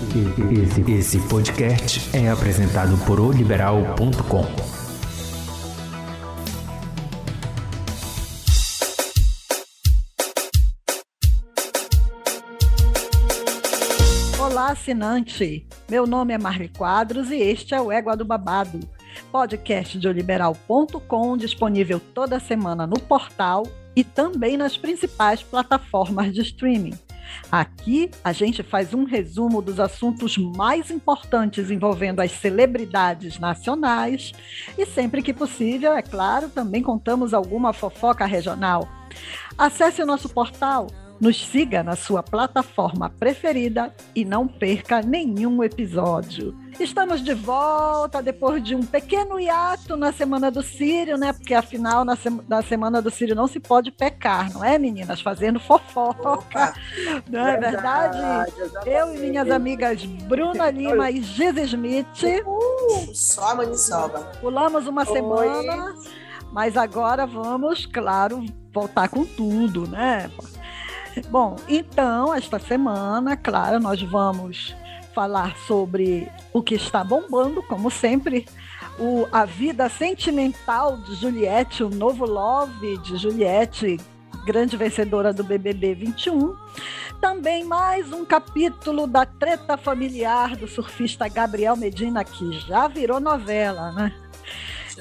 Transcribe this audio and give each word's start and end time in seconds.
Esse, 0.00 0.92
esse 0.92 1.28
podcast 1.28 2.16
é 2.16 2.30
apresentado 2.30 2.96
por 3.04 3.20
oliberal.com. 3.20 4.46
Olá, 14.42 14.70
assinante! 14.70 15.66
Meu 15.86 16.06
nome 16.06 16.32
é 16.32 16.38
Marli 16.38 16.68
Quadros 16.68 17.30
e 17.30 17.36
este 17.36 17.74
é 17.74 17.80
o 17.80 17.92
Égua 17.92 18.16
do 18.16 18.24
Babado, 18.24 18.80
podcast 19.30 19.98
de 19.98 20.08
oliberal.com, 20.08 21.36
disponível 21.36 22.00
toda 22.14 22.40
semana 22.40 22.86
no 22.86 22.98
portal 22.98 23.64
e 23.94 24.02
também 24.02 24.56
nas 24.56 24.78
principais 24.78 25.42
plataformas 25.42 26.32
de 26.32 26.40
streaming. 26.40 26.98
Aqui 27.50 28.10
a 28.22 28.32
gente 28.32 28.62
faz 28.62 28.94
um 28.94 29.04
resumo 29.04 29.60
dos 29.60 29.80
assuntos 29.80 30.36
mais 30.36 30.90
importantes 30.90 31.70
envolvendo 31.70 32.20
as 32.20 32.32
celebridades 32.32 33.38
nacionais 33.38 34.32
e, 34.78 34.86
sempre 34.86 35.22
que 35.22 35.32
possível, 35.32 35.92
é 35.92 36.02
claro, 36.02 36.48
também 36.48 36.82
contamos 36.82 37.34
alguma 37.34 37.72
fofoca 37.72 38.24
regional. 38.24 38.88
Acesse 39.58 40.02
o 40.02 40.06
nosso 40.06 40.28
portal 40.28 40.86
nos 41.20 41.46
siga 41.46 41.82
na 41.82 41.94
sua 41.94 42.22
plataforma 42.22 43.10
preferida 43.10 43.94
e 44.14 44.24
não 44.24 44.48
perca 44.48 45.02
nenhum 45.02 45.62
episódio. 45.62 46.56
Estamos 46.78 47.22
de 47.22 47.34
volta 47.34 48.22
depois 48.22 48.64
de 48.64 48.74
um 48.74 48.80
pequeno 48.80 49.38
hiato 49.38 49.96
na 49.96 50.12
Semana 50.12 50.50
do 50.50 50.62
Sírio, 50.62 51.18
né? 51.18 51.32
Porque 51.34 51.52
afinal, 51.52 52.06
na, 52.06 52.16
na 52.48 52.62
Semana 52.62 53.02
do 53.02 53.10
Sírio 53.10 53.34
não 53.34 53.46
se 53.46 53.60
pode 53.60 53.90
pecar, 53.90 54.50
não 54.54 54.64
é, 54.64 54.78
meninas? 54.78 55.20
Fazendo 55.20 55.60
fofoca. 55.60 56.32
Opa, 56.32 56.74
não 57.28 57.46
é 57.46 57.58
verdade? 57.58 58.52
verdade? 58.56 58.88
Eu 58.88 59.14
e 59.14 59.18
minhas 59.18 59.50
amigas 59.50 60.02
Bruna 60.04 60.70
Lima 60.70 61.10
e 61.10 61.20
Giz 61.20 61.56
Smith. 61.58 62.06
Uh, 62.46 63.14
só 63.14 63.50
a 63.50 63.54
maniçoba. 63.56 64.20
Pulamos 64.40 64.86
uma 64.86 65.02
Oi. 65.02 65.12
semana, 65.12 65.94
mas 66.50 66.78
agora 66.78 67.26
vamos, 67.26 67.84
claro, 67.84 68.42
voltar 68.72 69.08
com 69.08 69.26
tudo, 69.26 69.86
né? 69.86 70.30
Bom, 71.28 71.56
então, 71.68 72.34
esta 72.34 72.58
semana, 72.58 73.36
claro, 73.36 73.80
nós 73.80 74.00
vamos 74.02 74.74
falar 75.14 75.56
sobre 75.66 76.30
o 76.52 76.62
que 76.62 76.74
está 76.74 77.02
bombando, 77.02 77.62
como 77.64 77.90
sempre, 77.90 78.46
o, 78.98 79.26
a 79.32 79.44
vida 79.44 79.88
sentimental 79.88 80.96
de 80.98 81.14
Juliette, 81.16 81.82
o 81.82 81.90
novo 81.90 82.24
love 82.24 82.98
de 82.98 83.16
Juliette, 83.16 83.98
grande 84.44 84.76
vencedora 84.76 85.32
do 85.32 85.42
BBB 85.42 85.94
21. 85.94 86.56
Também 87.20 87.64
mais 87.64 88.12
um 88.12 88.24
capítulo 88.24 89.06
da 89.06 89.26
treta 89.26 89.76
familiar 89.76 90.56
do 90.56 90.66
surfista 90.66 91.28
Gabriel 91.28 91.76
Medina, 91.76 92.24
que 92.24 92.52
já 92.60 92.88
virou 92.88 93.20
novela, 93.20 93.92
né? 93.92 94.14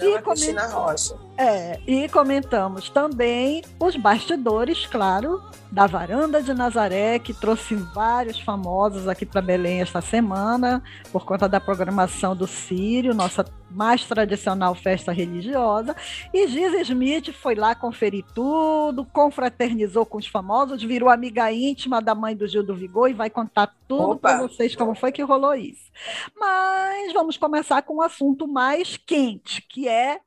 e 0.01 0.21
Cristina 0.21 0.67
Rocha. 0.67 1.15
É, 1.41 1.79
e 1.87 2.09
comentamos 2.09 2.89
também 2.89 3.63
os 3.79 3.95
bastidores, 3.95 4.85
claro, 4.85 5.41
da 5.71 5.87
Varanda 5.87 6.43
de 6.43 6.53
Nazaré, 6.53 7.17
que 7.17 7.33
trouxe 7.33 7.75
vários 7.75 8.37
famosos 8.41 9.07
aqui 9.07 9.25
para 9.25 9.41
Belém 9.41 9.79
esta 9.79 10.01
semana, 10.01 10.83
por 11.13 11.23
conta 11.23 11.47
da 11.47 11.61
programação 11.61 12.35
do 12.35 12.45
Sírio, 12.45 13.13
nossa 13.13 13.45
mais 13.71 14.03
tradicional 14.03 14.75
festa 14.75 15.13
religiosa. 15.13 15.95
E 16.33 16.45
Giz 16.45 16.73
Smith 16.89 17.31
foi 17.31 17.55
lá 17.55 17.73
conferir 17.73 18.25
tudo, 18.35 19.05
confraternizou 19.05 20.05
com 20.05 20.17
os 20.17 20.27
famosos, 20.27 20.83
virou 20.83 21.07
amiga 21.07 21.49
íntima 21.53 22.01
da 22.01 22.13
mãe 22.13 22.35
do 22.35 22.49
Gil 22.49 22.63
do 22.63 22.75
Vigor 22.75 23.09
e 23.09 23.13
vai 23.13 23.29
contar 23.29 23.73
tudo 23.87 24.17
para 24.17 24.41
vocês 24.41 24.75
como 24.75 24.93
foi 24.93 25.13
que 25.13 25.23
rolou 25.23 25.55
isso. 25.55 25.89
Mas 26.37 27.13
vamos 27.13 27.37
começar 27.37 27.81
com 27.83 27.95
um 27.95 28.01
assunto 28.01 28.45
mais 28.45 28.97
quente, 28.97 29.61
que 29.61 29.87
é 29.87 30.19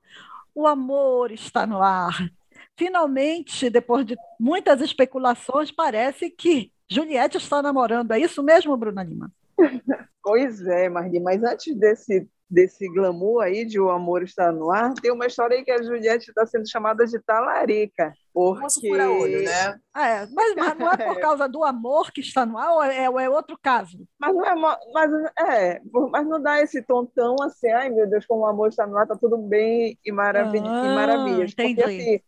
o 0.54 0.66
amor 0.66 1.30
está 1.30 1.66
no 1.66 1.82
ar. 1.82 2.28
Finalmente, 2.76 3.70
depois 3.70 4.04
de 4.04 4.16
muitas 4.38 4.80
especulações, 4.80 5.70
parece 5.70 6.30
que 6.30 6.72
Juliette 6.88 7.36
está 7.36 7.62
namorando. 7.62 8.12
É 8.12 8.18
isso 8.18 8.42
mesmo, 8.42 8.76
Bruna 8.76 9.02
Lima? 9.02 9.32
Pois 10.24 10.64
é, 10.68 10.88
Marli, 10.88 11.18
mas 11.18 11.42
antes 11.42 11.74
desse, 11.74 12.28
desse 12.52 12.86
glamour 12.86 13.42
aí 13.42 13.64
de 13.64 13.80
o 13.80 13.90
amor 13.90 14.22
estar 14.22 14.52
no 14.52 14.70
ar, 14.70 14.92
tem 14.94 15.10
uma 15.10 15.26
história 15.26 15.56
aí 15.56 15.64
que 15.64 15.70
a 15.70 15.82
Juliette 15.82 16.28
está 16.28 16.44
sendo 16.44 16.68
chamada 16.68 17.06
de 17.06 17.18
talarica. 17.18 18.12
Porque... 18.32 18.92
olho, 18.92 19.42
né? 19.42 19.78
É, 19.96 20.26
mas, 20.26 20.54
mas, 20.54 20.78
não 20.78 20.92
é 20.92 20.96
por 20.96 21.18
causa 21.20 21.48
do 21.48 21.64
amor 21.64 22.12
que 22.12 22.20
está 22.20 22.44
no 22.44 22.58
ar 22.58 22.72
ou 22.72 22.82
é, 22.82 23.04
é 23.04 23.30
outro 23.30 23.58
caso? 23.60 24.06
Mas 24.18 24.34
não, 24.34 24.44
é, 24.44 24.54
mas, 24.92 25.10
é, 25.38 25.80
mas 26.10 26.26
não 26.26 26.42
dá 26.42 26.60
esse 26.60 26.82
tom 26.82 27.06
tão 27.06 27.36
assim, 27.42 27.70
ai 27.70 27.88
meu 27.88 28.06
Deus, 28.08 28.26
como 28.26 28.42
o 28.42 28.46
amor 28.46 28.68
está 28.68 28.86
no 28.86 28.96
ar, 28.98 29.04
está 29.04 29.16
tudo 29.16 29.38
bem 29.38 29.98
e, 30.04 30.12
maravilha, 30.12 30.64
ah, 30.66 30.86
e 30.86 30.94
maravilhas. 30.94 31.52
Entendi. 31.52 31.74
Porque 31.74 31.91
assim, 31.91 32.20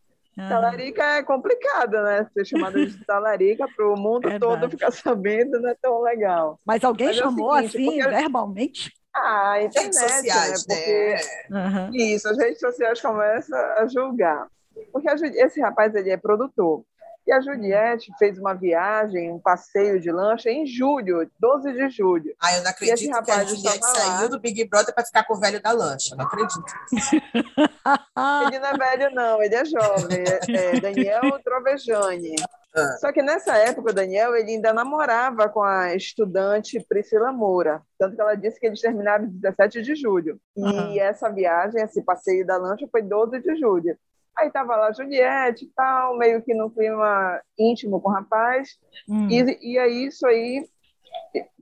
Talarica 0.49 1.03
é 1.03 1.23
complicada, 1.23 2.03
né? 2.03 2.27
Ser 2.33 2.45
chamada 2.45 2.85
de 2.85 2.99
talarica 3.07 3.67
para 3.75 3.89
o 3.89 3.97
mundo 3.97 4.29
Verdade. 4.29 4.41
todo 4.61 4.71
ficar 4.71 4.91
sabendo 4.91 5.61
não 5.61 5.69
é 5.69 5.75
tão 5.75 6.03
legal. 6.03 6.59
Mas 6.65 6.83
alguém 6.83 7.09
Mas 7.09 7.17
chamou 7.17 7.57
é 7.57 7.69
seguinte, 7.69 7.77
assim, 7.77 8.03
porque... 8.03 8.17
verbalmente? 8.17 9.04
Ah, 9.15 9.53
a 9.53 9.63
internet, 9.63 9.97
redes 9.97 10.01
sociais, 10.01 10.67
né? 10.67 10.77
Porque 10.77 11.51
né? 11.51 11.91
isso, 11.93 12.29
as 12.29 12.37
redes 12.37 12.59
sociais 12.59 13.01
começam 13.01 13.59
a 13.59 13.87
julgar. 13.87 14.49
Porque 14.93 15.09
a, 15.09 15.15
esse 15.15 15.61
rapaz 15.61 15.95
ele 15.95 16.11
é 16.11 16.17
produtor. 16.17 16.85
E 17.27 17.33
a 17.33 17.41
Juliette 17.41 18.13
fez 18.19 18.39
uma 18.39 18.53
viagem, 18.53 19.33
um 19.33 19.39
passeio 19.39 19.99
de 19.99 20.13
lancha 20.13 20.51
em 20.51 20.67
julho, 20.67 21.31
12 21.39 21.73
de 21.73 21.89
julho. 21.89 22.35
Ah, 22.39 22.55
eu 22.57 22.63
não 22.63 22.71
acredito 22.71 23.23
que 23.23 23.31
a 23.31 23.45
Juliette 23.45 23.87
saiu 23.87 24.29
do 24.29 24.39
Big 24.39 24.63
Brother 24.65 24.95
para 24.95 25.07
ficar 25.07 25.25
com 25.25 25.35
o 25.35 25.41
velho 25.41 25.61
da 25.63 25.73
lancha. 25.73 26.15
Não 26.15 26.27
acredito. 26.27 26.65
ele 28.47 28.59
não 28.59 28.69
é 28.69 28.77
velho, 28.77 29.15
não, 29.15 29.43
ele 29.43 29.55
é 29.55 29.65
jovem. 29.65 30.25
É, 30.27 30.75
é 30.77 30.81
Daniel 30.81 31.23
Trovejani. 31.43 32.37
Ah. 32.77 32.97
Só 32.99 33.13
que 33.13 33.23
nessa 33.23 33.57
época, 33.57 33.91
o 33.91 33.95
Daniel 33.95 34.35
ele 34.35 34.51
ainda 34.51 34.75
namorava 34.75 35.49
com 35.49 35.63
a 35.63 35.95
estudante 35.95 36.85
Priscila 36.89 37.33
Moura. 37.33 37.81
Tanto 37.99 38.17
que 38.17 38.21
ela 38.21 38.35
disse 38.35 38.59
que 38.59 38.67
eles 38.67 38.81
terminaram 38.81 39.25
em 39.25 39.29
17 39.29 39.81
de 39.81 39.95
julho. 39.95 40.41
Uhum. 40.57 40.93
E 40.93 40.99
essa 40.99 41.31
viagem, 41.31 41.81
esse 41.81 42.03
passeio 42.03 42.45
da 42.45 42.57
lancha, 42.57 42.87
foi 42.91 43.01
12 43.01 43.41
de 43.41 43.57
julho. 43.57 43.97
Aí 44.37 44.51
tava 44.51 44.77
lá 44.77 44.89
a 44.89 44.93
Juliette 44.93 45.65
e 45.65 45.69
tal, 45.75 46.17
meio 46.17 46.43
que 46.43 46.55
no 46.55 46.71
clima 46.71 47.41
íntimo 47.59 48.01
com 48.01 48.09
o 48.09 48.13
rapaz. 48.13 48.71
Hum. 49.09 49.29
E, 49.31 49.75
e 49.75 49.79
aí 49.79 50.07
isso 50.07 50.27
aí 50.27 50.69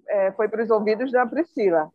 é, 0.08 0.32
foi 0.32 0.48
para 0.48 0.62
os 0.62 0.70
ouvidos 0.70 1.12
da 1.12 1.26
Priscila. 1.26 1.90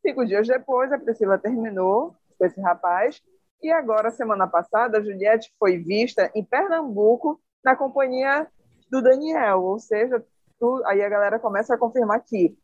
Cinco 0.00 0.24
dias 0.24 0.48
depois, 0.48 0.92
a 0.92 0.98
Priscila 0.98 1.38
terminou 1.38 2.14
com 2.38 2.46
esse 2.46 2.60
rapaz. 2.60 3.22
E 3.62 3.70
agora, 3.70 4.10
semana 4.10 4.46
passada, 4.48 4.98
a 4.98 5.02
Juliette 5.02 5.52
foi 5.58 5.78
vista 5.78 6.30
em 6.34 6.44
Pernambuco 6.44 7.40
na 7.64 7.76
companhia 7.76 8.46
do 8.90 9.00
Daniel. 9.00 9.62
Ou 9.62 9.78
seja, 9.78 10.24
tu, 10.58 10.82
aí 10.86 11.02
a 11.02 11.08
galera 11.08 11.38
começa 11.38 11.74
a 11.74 11.78
confirmar 11.78 12.20
que 12.24 12.56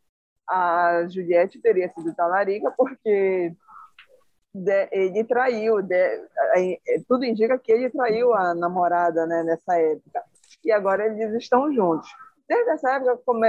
a 0.49 1.07
Juliette 1.09 1.61
teria 1.61 1.89
sido 1.91 2.15
talarica 2.15 2.73
porque 2.77 3.55
de, 4.55 4.89
ele 4.93 5.25
traiu, 5.25 5.83
de, 5.83 5.95
é, 5.95 6.79
tudo 7.07 7.25
indica 7.25 7.59
que 7.59 7.73
ele 7.73 7.91
traiu 7.91 8.35
a 8.35 8.55
namorada 8.55 9.27
né, 9.27 9.43
nessa 9.43 9.79
época. 9.79 10.23
E 10.65 10.73
agora 10.73 11.07
eles 11.07 11.35
estão 11.35 11.73
juntos. 11.73 12.09
Desde 12.49 12.71
essa 12.71 12.93
época 12.93 13.21
come, 13.25 13.49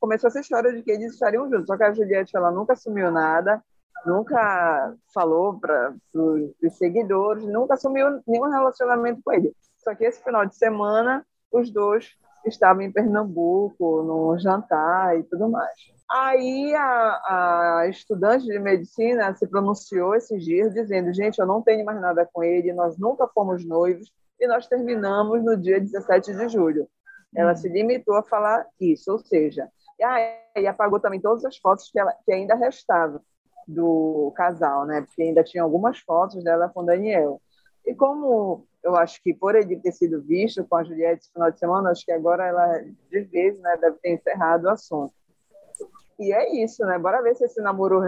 começou 0.00 0.28
essa 0.28 0.40
história 0.40 0.72
de 0.72 0.82
que 0.82 0.90
eles 0.90 1.12
estariam 1.12 1.48
juntos, 1.48 1.66
só 1.66 1.76
que 1.76 1.84
a 1.84 1.92
Juliette 1.92 2.36
ela 2.36 2.50
nunca 2.50 2.72
assumiu 2.72 3.10
nada, 3.10 3.62
nunca 4.04 4.94
falou 5.14 5.58
para 5.60 5.94
os 6.12 6.76
seguidores, 6.76 7.44
nunca 7.44 7.74
assumiu 7.74 8.20
nenhum 8.26 8.50
relacionamento 8.50 9.20
com 9.24 9.32
ele. 9.32 9.54
Só 9.78 9.94
que 9.94 10.04
esse 10.04 10.22
final 10.22 10.44
de 10.44 10.56
semana, 10.56 11.24
os 11.52 11.70
dois 11.70 12.10
estavam 12.44 12.82
em 12.82 12.92
Pernambuco, 12.92 14.02
num 14.02 14.38
jantar 14.38 15.16
e 15.18 15.22
tudo 15.22 15.48
mais. 15.48 15.78
Aí 16.12 16.74
a, 16.74 17.80
a, 17.80 17.88
estudante 17.88 18.44
de 18.44 18.58
medicina 18.58 19.34
se 19.34 19.46
pronunciou 19.46 20.14
esses 20.14 20.44
dias 20.44 20.74
dizendo: 20.74 21.10
gente, 21.14 21.38
eu 21.38 21.46
não 21.46 21.62
tenho 21.62 21.86
mais 21.86 21.98
nada 22.02 22.28
com 22.30 22.44
ele, 22.44 22.70
nós 22.74 22.98
nunca 22.98 23.26
fomos 23.28 23.64
noivos 23.64 24.12
e 24.38 24.46
nós 24.46 24.66
terminamos 24.66 25.42
no 25.42 25.56
dia 25.56 25.80
17 25.80 26.34
de 26.34 26.48
julho. 26.50 26.86
Ela 27.34 27.52
hum. 27.52 27.56
se 27.56 27.66
limitou 27.66 28.14
a 28.16 28.22
falar 28.22 28.66
isso, 28.78 29.10
ou 29.10 29.18
seja, 29.18 29.70
e, 29.98 30.04
ah, 30.04 30.18
e 30.54 30.66
apagou 30.66 31.00
também 31.00 31.18
todas 31.18 31.46
as 31.46 31.56
fotos 31.56 31.90
que, 31.90 31.98
ela, 31.98 32.12
que 32.26 32.32
ainda 32.32 32.54
restavam 32.56 33.22
do 33.66 34.34
casal, 34.36 34.84
né? 34.84 35.00
Porque 35.00 35.22
ainda 35.22 35.42
tinha 35.42 35.62
algumas 35.62 35.98
fotos 36.00 36.44
dela 36.44 36.68
com 36.68 36.84
Daniel. 36.84 37.40
E 37.86 37.94
como 37.94 38.66
eu 38.82 38.96
acho 38.96 39.22
que 39.22 39.32
por 39.32 39.54
ele 39.54 39.80
ter 39.80 39.92
sido 39.92 40.20
visto 40.20 40.62
com 40.66 40.76
a 40.76 40.84
Juliette 40.84 41.22
esse 41.22 41.32
final 41.32 41.50
de 41.50 41.58
semana, 41.58 41.90
acho 41.90 42.04
que 42.04 42.12
agora 42.12 42.46
ela 42.46 42.82
de 43.10 43.20
vez, 43.22 43.58
né, 43.60 43.78
deve 43.80 43.96
ter 43.98 44.12
encerrado 44.12 44.64
o 44.64 44.70
assunto. 44.70 45.14
E 46.18 46.32
é 46.32 46.62
isso, 46.62 46.84
né? 46.84 46.98
Bora 46.98 47.22
ver 47.22 47.34
se 47.34 47.44
esse 47.44 47.60
namoro 47.60 48.00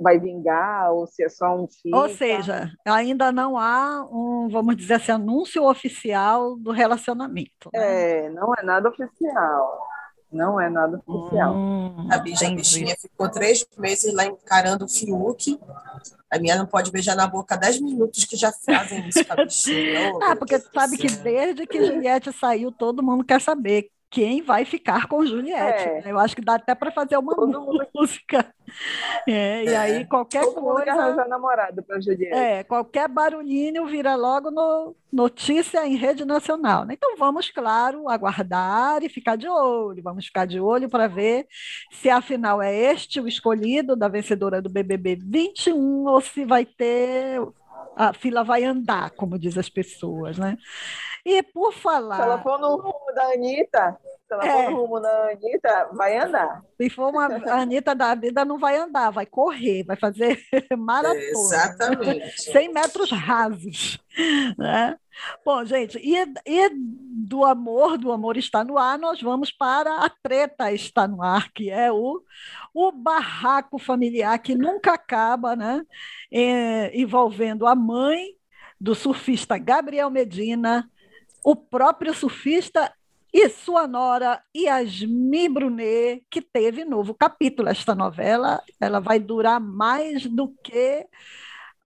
vai 0.00 0.18
vingar 0.18 0.92
ou 0.92 1.06
se 1.06 1.24
é 1.24 1.28
só 1.28 1.56
um 1.56 1.66
fim. 1.66 1.94
Ou 1.94 2.08
seja, 2.08 2.70
ainda 2.84 3.32
não 3.32 3.58
há 3.58 4.06
um, 4.10 4.48
vamos 4.48 4.76
dizer 4.76 4.94
assim, 4.94 5.12
anúncio 5.12 5.64
oficial 5.64 6.56
do 6.56 6.70
relacionamento. 6.70 7.70
Né? 7.72 8.26
É, 8.26 8.30
não 8.30 8.52
é 8.54 8.62
nada 8.62 8.88
oficial. 8.88 9.88
Não 10.30 10.60
é 10.60 10.68
nada 10.68 11.00
oficial. 11.06 11.54
Hum, 11.54 12.08
a, 12.10 12.18
bicha, 12.18 12.46
a 12.46 12.50
bichinha 12.50 12.94
ficou 13.00 13.30
três 13.30 13.66
meses 13.78 14.12
lá 14.12 14.26
encarando 14.26 14.84
o 14.84 14.88
Fiuk. 14.88 15.58
A 16.30 16.38
minha 16.38 16.56
não 16.56 16.66
pode 16.66 16.92
beijar 16.92 17.16
na 17.16 17.26
boca 17.26 17.56
dez 17.56 17.80
minutos 17.80 18.26
que 18.26 18.36
já 18.36 18.52
fazem 18.52 19.08
isso 19.08 19.24
com 19.24 19.32
a 19.32 19.36
bichinha. 19.36 20.12
Oh, 20.14 20.22
ah, 20.22 20.36
porque 20.36 20.58
tu 20.58 20.68
sabe 20.72 20.98
que 20.98 21.08
desde 21.08 21.66
que 21.66 21.84
Juliette 21.84 22.32
saiu, 22.32 22.70
todo 22.70 23.02
mundo 23.02 23.24
quer 23.24 23.40
saber 23.40 23.90
quem 24.10 24.42
vai 24.42 24.64
ficar 24.64 25.06
com 25.06 25.24
Juliette. 25.24 25.88
É. 25.88 26.02
Né? 26.02 26.12
Eu 26.12 26.18
acho 26.18 26.34
que 26.34 26.42
dá 26.42 26.54
até 26.54 26.74
para 26.74 26.90
fazer 26.90 27.16
uma 27.18 27.34
música. 27.94 28.54
É, 29.26 29.64
e 29.64 29.74
aí 29.74 30.04
qualquer 30.06 30.44
Todo 30.44 30.60
coisa. 30.60 30.94
Mundo 30.94 31.28
namorado 31.28 31.82
para 31.82 32.00
Juliette. 32.00 32.34
É, 32.34 32.64
qualquer 32.64 33.08
barulhinho 33.08 33.86
vira 33.86 34.14
logo 34.14 34.50
no 34.50 34.94
notícia 35.10 35.86
em 35.86 35.96
rede 35.96 36.24
nacional. 36.24 36.84
Né? 36.84 36.94
Então 36.94 37.16
vamos, 37.16 37.50
claro, 37.50 38.08
aguardar 38.08 39.02
e 39.02 39.08
ficar 39.08 39.36
de 39.36 39.48
olho. 39.48 40.02
Vamos 40.02 40.26
ficar 40.26 40.46
de 40.46 40.60
olho 40.60 40.88
para 40.88 41.06
ver 41.06 41.46
se 41.90 42.08
afinal 42.08 42.62
é 42.62 42.74
este 42.74 43.20
o 43.20 43.28
escolhido 43.28 43.96
da 43.96 44.08
vencedora 44.08 44.62
do 44.62 44.70
BBB 44.70 45.18
21 45.22 46.06
ou 46.06 46.20
se 46.20 46.44
vai 46.44 46.64
ter 46.64 47.40
a 47.96 48.12
fila 48.12 48.44
vai 48.44 48.64
andar, 48.64 49.10
como 49.10 49.38
diz 49.38 49.56
as 49.58 49.68
pessoas, 49.68 50.38
né? 50.38 50.56
E 51.24 51.42
por 51.42 51.72
falar. 51.72 52.20
Ela 52.22 52.42
for 52.42 52.58
no 52.58 52.76
rumo 52.76 53.12
da 53.14 53.32
Anitta, 53.32 53.98
ela 54.34 54.46
é. 54.46 54.64
for 54.66 54.74
rumo 54.74 55.00
da 55.00 55.30
Anitta, 55.30 55.88
vai 55.92 56.18
andar. 56.18 56.62
Se 56.76 56.90
for 56.90 57.10
uma 57.10 57.26
Anitta 57.54 57.94
da 57.94 58.14
vida, 58.14 58.44
não 58.44 58.58
vai 58.58 58.76
andar, 58.76 59.10
vai 59.10 59.26
correr, 59.26 59.84
vai 59.84 59.96
fazer 59.96 60.40
maratona. 60.76 61.20
exatamente. 61.20 62.42
100 62.42 62.72
metros 62.72 63.10
rasos. 63.10 63.98
Né? 64.56 64.96
Bom, 65.44 65.64
gente, 65.64 65.98
e, 65.98 66.16
e 66.46 66.70
do 66.74 67.44
amor, 67.44 67.98
do 67.98 68.12
amor 68.12 68.36
está 68.36 68.64
no 68.64 68.78
ar, 68.78 68.98
nós 68.98 69.20
vamos 69.20 69.50
para 69.50 70.04
a 70.04 70.10
treta 70.22 70.72
está 70.72 71.06
no 71.06 71.22
ar, 71.22 71.50
que 71.52 71.70
é 71.70 71.90
o, 71.90 72.22
o 72.74 72.92
barraco 72.92 73.78
familiar 73.78 74.38
que 74.38 74.54
nunca 74.54 74.92
acaba, 74.94 75.56
né? 75.56 75.82
É, 76.32 76.98
envolvendo 76.98 77.66
a 77.66 77.74
mãe 77.74 78.34
do 78.80 78.94
surfista 78.94 79.58
Gabriel 79.58 80.10
Medina, 80.10 80.88
o 81.42 81.56
próprio 81.56 82.14
surfista 82.14 82.92
e 83.32 83.48
sua 83.48 83.86
nora 83.86 84.42
Yasmin 84.56 85.52
Brunet, 85.52 86.24
que 86.30 86.40
teve 86.40 86.84
novo 86.84 87.14
capítulo. 87.14 87.68
Esta 87.68 87.94
novela 87.94 88.62
ela 88.80 89.00
vai 89.00 89.18
durar 89.18 89.60
mais 89.60 90.26
do 90.26 90.48
que 90.62 91.06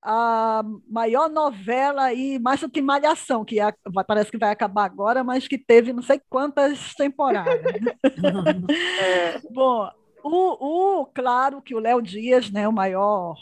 a 0.02 0.64
maior 0.88 1.28
novela 1.28 2.12
e 2.12 2.38
mais 2.38 2.60
do 2.60 2.68
que 2.68 2.82
Malhação, 2.82 3.44
que 3.44 3.58
parece 4.06 4.30
que 4.30 4.38
vai 4.38 4.50
acabar 4.50 4.84
agora, 4.84 5.22
mas 5.22 5.46
que 5.46 5.56
teve 5.56 5.92
não 5.92 6.02
sei 6.02 6.20
quantas 6.28 6.92
temporadas. 6.94 7.54
é. 9.00 9.40
Bom, 9.50 9.88
o, 10.24 11.02
o, 11.02 11.06
claro 11.06 11.62
que 11.62 11.74
o 11.74 11.78
Léo 11.78 12.02
Dias, 12.02 12.50
né, 12.50 12.66
o 12.66 12.72
maior 12.72 13.36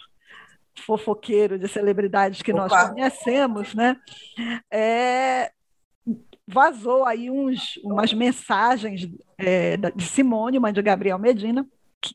fofoqueiro 0.84 1.58
de 1.58 1.68
celebridades 1.68 2.42
que 2.42 2.52
Opa. 2.52 2.68
nós 2.68 2.88
conhecemos, 2.90 3.74
né, 3.74 3.96
é, 4.70 5.50
vazou 6.50 7.04
aí 7.04 7.30
uns, 7.30 7.76
umas 7.84 8.12
mensagens 8.12 9.08
é, 9.38 9.76
de 9.76 10.04
Simone, 10.04 10.58
mãe 10.58 10.72
de 10.72 10.82
Gabriel 10.82 11.18
Medina, 11.18 11.66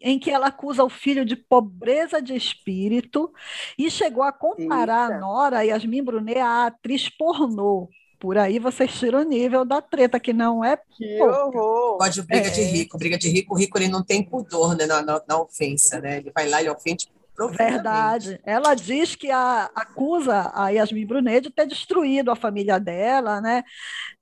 em 0.02 0.18
que 0.18 0.32
ela 0.32 0.48
acusa 0.48 0.84
o 0.84 0.90
filho 0.90 1.24
de 1.24 1.36
pobreza 1.36 2.22
de 2.22 2.36
espírito 2.36 3.32
e 3.78 3.90
chegou 3.90 4.24
a 4.24 4.32
comparar 4.32 5.04
Eita. 5.04 5.16
a 5.16 5.20
Nora 5.20 5.62
Yasmin 5.64 6.04
Brunet 6.04 6.40
à 6.40 6.68
atriz 6.68 7.10
pornô. 7.10 7.90
Por 8.20 8.38
aí 8.38 8.58
vocês 8.60 8.98
tiram 8.98 9.20
o 9.22 9.24
nível 9.24 9.64
da 9.64 9.82
treta, 9.82 10.20
que 10.20 10.34
não 10.34 10.64
é 10.64 10.78
que 10.78 11.22
horror. 11.22 11.98
Pode 11.98 12.22
briga 12.24 12.48
é. 12.48 12.50
de 12.50 12.64
rico, 12.64 12.98
briga 12.98 13.18
de 13.18 13.30
rico, 13.30 13.54
o 13.54 13.58
rico 13.58 13.78
ele 13.78 13.88
não 13.88 14.04
tem 14.04 14.24
pudor 14.24 14.76
né, 14.76 14.86
na, 14.86 15.02
na, 15.02 15.22
na 15.28 15.40
ofensa, 15.40 16.00
né? 16.00 16.18
Ele 16.18 16.32
vai 16.34 16.50
lá 16.50 16.64
e 16.64 16.70
ofende 16.70 17.08
Verdade. 17.38 18.40
Ela 18.46 18.74
diz 18.74 19.16
que 19.16 19.30
a, 19.30 19.70
acusa 19.76 20.52
a 20.54 20.70
Yasmin 20.70 21.06
Brunet 21.06 21.42
de 21.42 21.50
ter 21.50 21.68
destruído 21.68 22.32
a 22.32 22.36
família 22.36 22.80
dela, 22.80 23.42
né? 23.42 23.64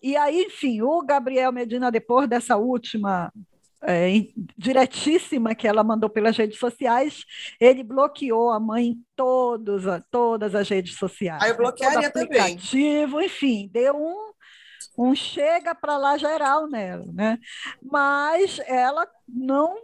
E 0.01 0.15
aí, 0.17 0.43
enfim, 0.43 0.81
o 0.81 1.01
Gabriel 1.01 1.51
Medina, 1.51 1.91
depois 1.91 2.27
dessa 2.27 2.57
última 2.57 3.31
é, 3.83 4.09
diretíssima 4.57 5.53
que 5.53 5.67
ela 5.67 5.83
mandou 5.83 6.09
pelas 6.09 6.37
redes 6.37 6.57
sociais, 6.57 7.23
ele 7.59 7.83
bloqueou 7.83 8.51
a 8.51 8.59
mãe 8.59 8.87
em 8.87 9.05
todos, 9.15 9.83
todas 10.09 10.55
as 10.55 10.67
redes 10.69 10.95
sociais. 10.97 11.41
Aí 11.43 11.51
eu 11.51 11.57
bloquearia 11.57 12.09
também. 12.09 12.57
Enfim, 13.23 13.69
deu 13.71 13.95
um 13.95 14.33
um 14.97 15.15
chega 15.15 15.73
para 15.73 15.97
lá 15.97 16.17
geral 16.17 16.67
nela, 16.67 17.05
né? 17.13 17.39
Mas 17.81 18.59
ela 18.67 19.07
não 19.27 19.75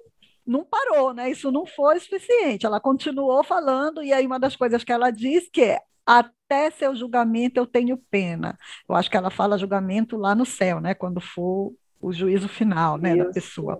não 0.49 0.65
parou, 0.65 1.13
né? 1.13 1.29
Isso 1.29 1.51
não 1.51 1.65
foi 1.65 1.99
suficiente. 1.99 2.65
Ela 2.65 2.79
continuou 2.79 3.43
falando, 3.43 4.03
e 4.03 4.11
aí 4.11 4.25
uma 4.25 4.39
das 4.39 4.55
coisas 4.55 4.83
que 4.83 4.91
ela 4.91 5.11
diz 5.11 5.49
que 5.51 5.61
é 5.61 5.79
até 6.05 6.71
seu 6.71 6.95
julgamento 6.95 7.59
eu 7.59 7.67
tenho 7.67 7.97
pena. 8.09 8.57
Eu 8.87 8.95
acho 8.95 9.09
que 9.11 9.15
ela 9.15 9.29
fala 9.29 9.59
julgamento 9.59 10.17
lá 10.17 10.33
no 10.33 10.45
céu, 10.45 10.81
né? 10.81 10.95
Quando 10.95 11.21
for 11.21 11.71
o 12.01 12.13
juízo 12.13 12.47
final 12.47 12.97
né, 12.97 13.15
da 13.15 13.25
pessoa. 13.25 13.79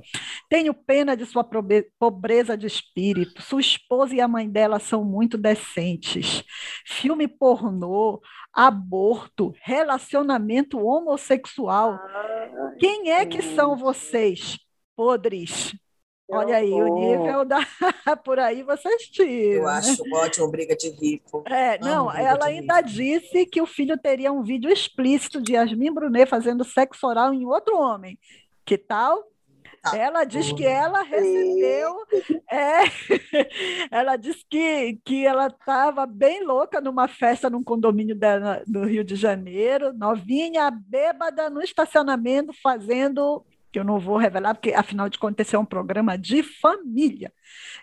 Tenho 0.50 0.74
pena 0.74 1.16
de 1.16 1.26
sua 1.26 1.48
pobreza 1.98 2.58
de 2.58 2.68
espírito. 2.68 3.42
Sua 3.42 3.62
esposa 3.62 4.14
e 4.14 4.22
a 4.22 4.28
mãe 4.28 4.50
dela 4.50 4.78
são 4.78 5.06
muito 5.06 5.38
decentes. 5.38 6.44
Filme 6.86 7.28
pornô, 7.28 8.22
aborto, 8.54 9.54
relacionamento 9.62 10.78
homossexual. 10.86 11.94
Ah, 11.94 12.74
Quem 12.78 13.12
é 13.12 13.26
que 13.26 13.42
são 13.42 13.78
vocês, 13.78 14.60
podres? 14.96 15.74
Olha 16.32 16.58
aí, 16.58 16.72
o 16.72 16.96
nível 16.96 17.44
da. 17.44 17.60
Por 18.24 18.38
aí 18.40 18.62
vocês 18.62 19.08
tiram. 19.08 19.64
Eu 19.64 19.64
né? 19.64 19.72
acho 19.72 20.04
ótimo, 20.14 20.52
briga 20.52 20.76
de 20.76 20.90
rico. 20.90 21.44
É, 21.48 21.80
não, 21.80 22.12
ela 22.14 22.46
ainda 22.46 22.78
rico. 22.78 22.90
disse 22.90 23.46
que 23.48 23.60
o 23.60 23.66
filho 23.66 23.98
teria 23.98 24.32
um 24.32 24.44
vídeo 24.44 24.70
explícito 24.70 25.42
de 25.42 25.54
Yasmin 25.54 25.92
Brunet 25.92 26.30
fazendo 26.30 26.64
sexo 26.64 27.08
oral 27.08 27.34
em 27.34 27.46
outro 27.46 27.78
homem. 27.78 28.18
Que 28.64 28.78
tal? 28.78 29.24
Tá. 29.82 29.98
Ela 29.98 30.24
diz 30.24 30.52
que 30.52 30.66
ela 30.66 31.02
recebeu. 31.02 31.96
É, 32.52 32.84
ela 33.90 34.16
disse 34.16 34.46
que, 34.48 35.00
que 35.06 35.26
ela 35.26 35.48
estava 35.48 36.06
bem 36.06 36.44
louca 36.44 36.82
numa 36.82 37.08
festa 37.08 37.50
num 37.50 37.64
condomínio 37.64 38.16
dela, 38.16 38.62
do 38.68 38.84
Rio 38.84 39.04
de 39.04 39.16
Janeiro, 39.16 39.94
novinha, 39.94 40.70
bêbada, 40.70 41.50
no 41.50 41.62
estacionamento, 41.62 42.52
fazendo 42.62 43.44
que 43.72 43.80
eu 43.80 43.84
não 43.84 44.00
vou 44.00 44.18
revelar, 44.18 44.56
porque 44.56 44.74
afinal 44.74 45.10
de 45.10 45.20
contas 45.20 45.54
é 45.54 45.58
um 45.58 45.66
programa 45.66 46.18
de 46.18 46.42
família, 46.44 47.32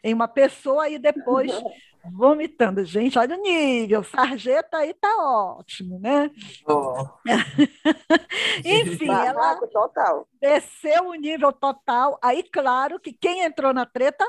em 0.03 0.13
uma 0.13 0.29
pessoa 0.29 0.89
e 0.89 0.99
depois 0.99 1.51
vomitando. 2.13 2.85
Gente, 2.85 3.19
olha 3.19 3.37
o 3.37 3.43
nível, 3.43 4.03
sarjeta 4.05 4.79
aí 4.79 4.95
tá 4.95 5.17
ótimo, 5.19 5.99
né? 5.99 6.31
Oh. 6.67 7.07
Enfim, 8.65 9.11
ela 9.11 9.57
total. 9.57 10.27
desceu 10.41 11.09
o 11.09 11.15
nível 11.15 11.53
total. 11.53 12.19
Aí, 12.23 12.43
claro 12.43 12.99
que 13.01 13.13
quem 13.13 13.43
entrou 13.43 13.73
na 13.73 13.87
treta 13.87 14.25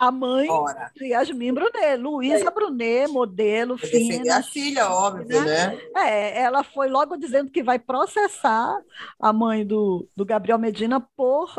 a 0.00 0.10
mãe 0.10 0.48
Ora. 0.48 0.90
de 0.96 1.08
Yasmin 1.08 1.52
Brunet, 1.52 1.96
Luísa 1.98 2.48
é. 2.48 2.50
Brunet, 2.50 3.06
modelo, 3.12 3.76
fina. 3.76 4.38
a 4.38 4.42
filha, 4.42 4.88
óbvio, 4.88 5.26
né? 5.28 5.68
né? 5.68 5.78
É, 5.94 6.40
ela 6.40 6.64
foi 6.64 6.88
logo 6.88 7.18
dizendo 7.18 7.50
que 7.50 7.62
vai 7.62 7.78
processar 7.78 8.80
a 9.20 9.30
mãe 9.30 9.64
do, 9.66 10.08
do 10.16 10.24
Gabriel 10.24 10.58
Medina 10.58 11.06
por 11.14 11.54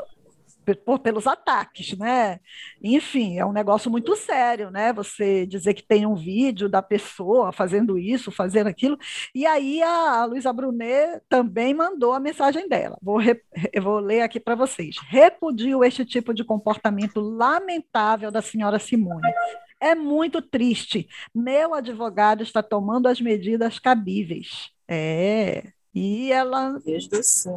por, 0.85 0.99
pelos 0.99 1.27
ataques, 1.27 1.97
né? 1.97 2.39
Enfim, 2.81 3.37
é 3.37 3.45
um 3.45 3.51
negócio 3.51 3.89
muito 3.89 4.15
sério, 4.15 4.69
né? 4.69 4.93
Você 4.93 5.45
dizer 5.45 5.73
que 5.73 5.83
tem 5.83 6.05
um 6.05 6.15
vídeo 6.15 6.69
da 6.69 6.81
pessoa 6.81 7.51
fazendo 7.51 7.97
isso, 7.97 8.31
fazendo 8.31 8.67
aquilo. 8.67 8.97
E 9.33 9.45
aí 9.45 9.81
a 9.81 10.25
Luísa 10.25 10.53
Brunet 10.53 11.21
também 11.27 11.73
mandou 11.73 12.13
a 12.13 12.19
mensagem 12.19 12.67
dela. 12.67 12.97
Vou, 13.01 13.17
re, 13.17 13.41
vou 13.81 13.99
ler 13.99 14.21
aqui 14.21 14.39
para 14.39 14.55
vocês. 14.55 14.97
Repudio 15.07 15.83
este 15.83 16.05
tipo 16.05 16.33
de 16.33 16.43
comportamento 16.43 17.19
lamentável 17.19 18.31
da 18.31 18.41
senhora 18.41 18.79
Simone. 18.79 19.27
É 19.79 19.95
muito 19.95 20.41
triste. 20.41 21.07
Meu 21.33 21.73
advogado 21.73 22.43
está 22.43 22.61
tomando 22.61 23.07
as 23.07 23.19
medidas 23.19 23.79
cabíveis. 23.79 24.69
É, 24.87 25.71
e 25.93 26.31
ela 26.31 26.79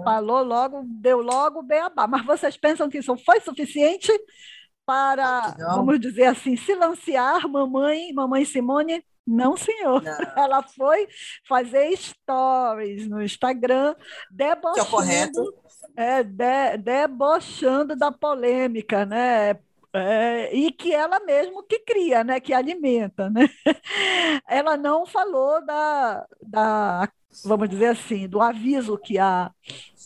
falou 0.03 0.43
logo, 0.43 0.83
deu 0.87 1.21
logo 1.21 1.61
o 1.61 1.63
beabá. 1.63 2.07
Mas 2.07 2.25
vocês 2.25 2.57
pensam 2.57 2.89
que 2.91 2.99
isso 2.99 3.17
foi 3.19 3.41
suficiente 3.41 4.11
para, 4.85 5.55
vamos 5.75 6.01
dizer 6.01 6.25
assim, 6.25 6.57
silenciar 6.57 7.49
mamãe, 7.49 8.13
mamãe 8.13 8.45
Simone? 8.45 9.05
Não, 9.27 9.57
senhor. 9.57 10.03
Não. 10.03 10.19
Ela 10.37 10.63
foi 10.63 11.09
fazer 11.49 11.97
stories 11.97 13.09
no 13.09 13.23
Instagram, 13.23 13.95
debochando, 14.31 14.75
que 14.75 14.81
é 14.81 14.91
correto. 14.91 15.55
É, 15.97 16.23
de, 16.23 16.77
debochando 16.79 17.97
da 17.97 18.13
polêmica, 18.13 19.07
né? 19.07 19.59
É, 19.97 20.53
e 20.53 20.73
que 20.73 20.93
ela 20.93 21.21
mesmo 21.21 21.63
que 21.63 21.79
cria, 21.79 22.25
né, 22.25 22.41
que 22.41 22.53
alimenta, 22.53 23.31
né? 23.31 23.49
Ela 24.49 24.77
não 24.77 25.07
falou 25.07 25.65
da, 25.65 26.27
da 26.43 27.09
vamos 27.45 27.69
dizer 27.69 27.87
assim, 27.87 28.29
do 28.29 28.41
aviso 28.41 28.99
que 28.99 29.19
a 29.19 29.51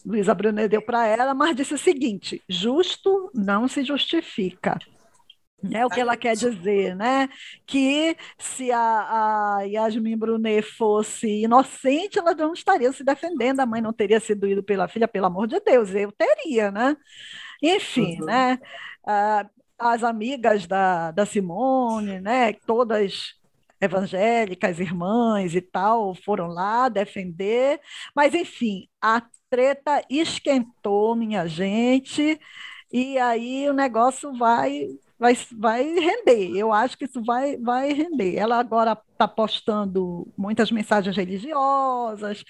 Luísa 0.04 0.35
Brunet 0.35 0.68
deu 0.68 0.82
para 0.82 1.06
ela, 1.06 1.35
mas 1.35 1.56
disse 1.56 1.75
o 1.75 1.78
seguinte: 1.78 2.42
justo 2.49 3.30
não 3.35 3.66
se 3.66 3.82
justifica. 3.82 4.78
É 5.73 5.85
o 5.85 5.90
que 5.90 6.00
ela 6.00 6.16
quer 6.16 6.37
dizer, 6.37 6.94
né? 6.94 7.28
Que 7.66 8.16
se 8.38 8.70
a, 8.70 9.56
a 9.56 9.62
Yasmin 9.62 10.16
Brunet 10.16 10.62
fosse 10.62 11.42
inocente, 11.42 12.16
ela 12.16 12.32
não 12.32 12.52
estaria 12.52 12.92
se 12.92 13.02
defendendo, 13.02 13.58
a 13.58 13.66
mãe 13.66 13.82
não 13.82 13.92
teria 13.92 14.20
sido 14.20 14.47
ido 14.47 14.62
pela 14.62 14.87
filha, 14.87 15.08
pelo 15.08 15.26
amor 15.26 15.49
de 15.49 15.58
Deus, 15.58 15.92
eu 15.92 16.12
teria, 16.12 16.70
né? 16.70 16.97
Enfim, 17.61 18.20
uhum. 18.20 18.26
né? 18.26 18.58
Ah, 19.04 19.49
as 19.76 20.04
amigas 20.04 20.66
da, 20.66 21.11
da 21.11 21.26
Simone, 21.26 22.20
né? 22.20 22.52
Todas 22.52 23.35
evangélicas, 23.80 24.80
irmãs 24.80 25.54
e 25.54 25.61
tal, 25.61 26.14
foram 26.14 26.49
lá 26.49 26.88
defender, 26.88 27.80
mas 28.14 28.35
enfim, 28.35 28.88
a 29.00 29.23
treta 29.50 30.04
esquentou, 30.11 31.14
minha 31.16 31.47
gente, 31.47 32.38
e 32.92 33.18
aí 33.18 33.68
o 33.68 33.73
negócio 33.75 34.32
vai 34.37 34.88
vai, 35.18 35.37
vai 35.58 35.82
render. 35.82 36.56
Eu 36.56 36.72
acho 36.72 36.96
que 36.96 37.04
isso 37.04 37.22
vai, 37.22 37.56
vai 37.56 37.92
render. 37.92 38.37
Ela 38.37 38.58
agora 38.58 38.96
está 39.12 39.26
postando 39.26 40.26
muitas 40.37 40.70
mensagens 40.70 41.16
religiosas, 41.16 42.44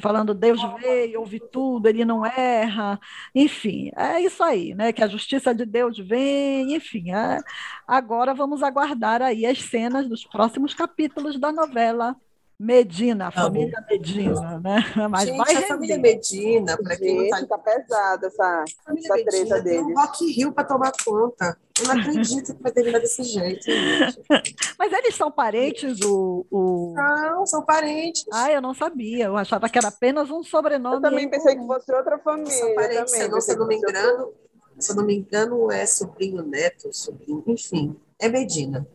falando 0.00 0.34
Deus 0.34 0.60
veio, 0.80 1.20
ouve 1.20 1.40
tudo, 1.40 1.86
ele 1.86 2.04
não 2.04 2.24
erra. 2.26 2.98
Enfim, 3.34 3.90
é 3.96 4.20
isso 4.20 4.42
aí, 4.42 4.74
né? 4.74 4.92
Que 4.92 5.02
a 5.02 5.08
justiça 5.08 5.54
de 5.54 5.64
Deus 5.64 5.98
vem, 5.98 6.74
enfim. 6.74 7.12
É... 7.12 7.38
Agora 7.86 8.34
vamos 8.34 8.62
aguardar 8.62 9.22
aí 9.22 9.46
as 9.46 9.60
cenas 9.62 10.08
dos 10.08 10.24
próximos 10.24 10.74
capítulos 10.74 11.38
da 11.38 11.52
novela 11.52 12.16
Medina, 12.62 13.28
a 13.28 13.30
família 13.30 13.82
Medina, 13.88 14.60
né? 14.60 14.84
Mas 15.08 15.24
Gente, 15.24 15.38
vai 15.38 15.56
a 15.56 15.66
família 15.66 15.96
Medina, 15.96 16.76
para 16.76 16.94
quem 16.94 17.16
não 17.16 17.24
está 17.24 17.46
tá 17.46 17.58
pesada 17.58 18.26
essa, 18.26 18.64
essa 18.66 18.92
Medina, 18.92 19.24
treta 19.24 19.62
dele. 19.62 19.80
Um 19.80 19.94
Rock 19.94 20.30
Rio 20.30 20.52
para 20.52 20.64
tomar 20.64 20.92
conta. 21.02 21.56
Eu 21.80 21.88
não 21.88 21.98
acredito 21.98 22.54
que 22.54 22.62
vai 22.62 22.70
terminar 22.70 22.98
desse 22.98 23.22
jeito. 23.22 23.64
Gente. 23.64 24.22
Mas 24.78 24.92
eles 24.92 25.14
são 25.14 25.30
parentes, 25.30 26.02
o, 26.02 26.44
o. 26.50 26.92
Não, 26.94 27.46
são 27.46 27.64
parentes. 27.64 28.26
Ah, 28.30 28.52
eu 28.52 28.60
não 28.60 28.74
sabia. 28.74 29.24
Eu 29.24 29.38
achava 29.38 29.66
que 29.66 29.78
era 29.78 29.88
apenas 29.88 30.30
um 30.30 30.42
sobrenome. 30.42 30.96
Eu 30.96 31.00
também 31.00 31.30
pensei 31.30 31.56
que 31.56 31.66
fosse 31.66 31.90
outra 31.94 32.18
família. 32.18 32.52
São 32.52 32.74
parentes, 32.74 33.12
também, 33.12 33.28
não, 33.30 33.40
se 33.40 33.52
eu 33.52 33.58
não 33.58 33.66
me 33.66 33.76
engano, 33.76 34.34
se 34.78 34.92
eu 34.92 34.96
não 34.96 35.04
me 35.06 35.16
engano, 35.16 35.72
é 35.72 35.86
sobrinho, 35.86 36.42
neto, 36.42 36.92
sobrinho, 36.92 37.42
enfim, 37.46 37.96
é 38.18 38.28
Medina 38.28 38.86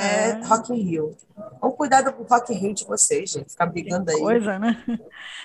é, 0.00 0.32
Rock 0.46 0.72
in 0.72 0.82
Rio. 0.82 1.16
Vamos 1.60 1.76
cuidar 1.76 2.02
do 2.02 2.10
Rock 2.22 2.52
in 2.52 2.56
Rio 2.56 2.74
de 2.74 2.84
vocês, 2.84 3.30
gente. 3.30 3.50
Ficar 3.50 3.66
brigando 3.66 4.06
que 4.06 4.12
aí. 4.12 4.18
Coisa, 4.18 4.58
né? 4.58 4.82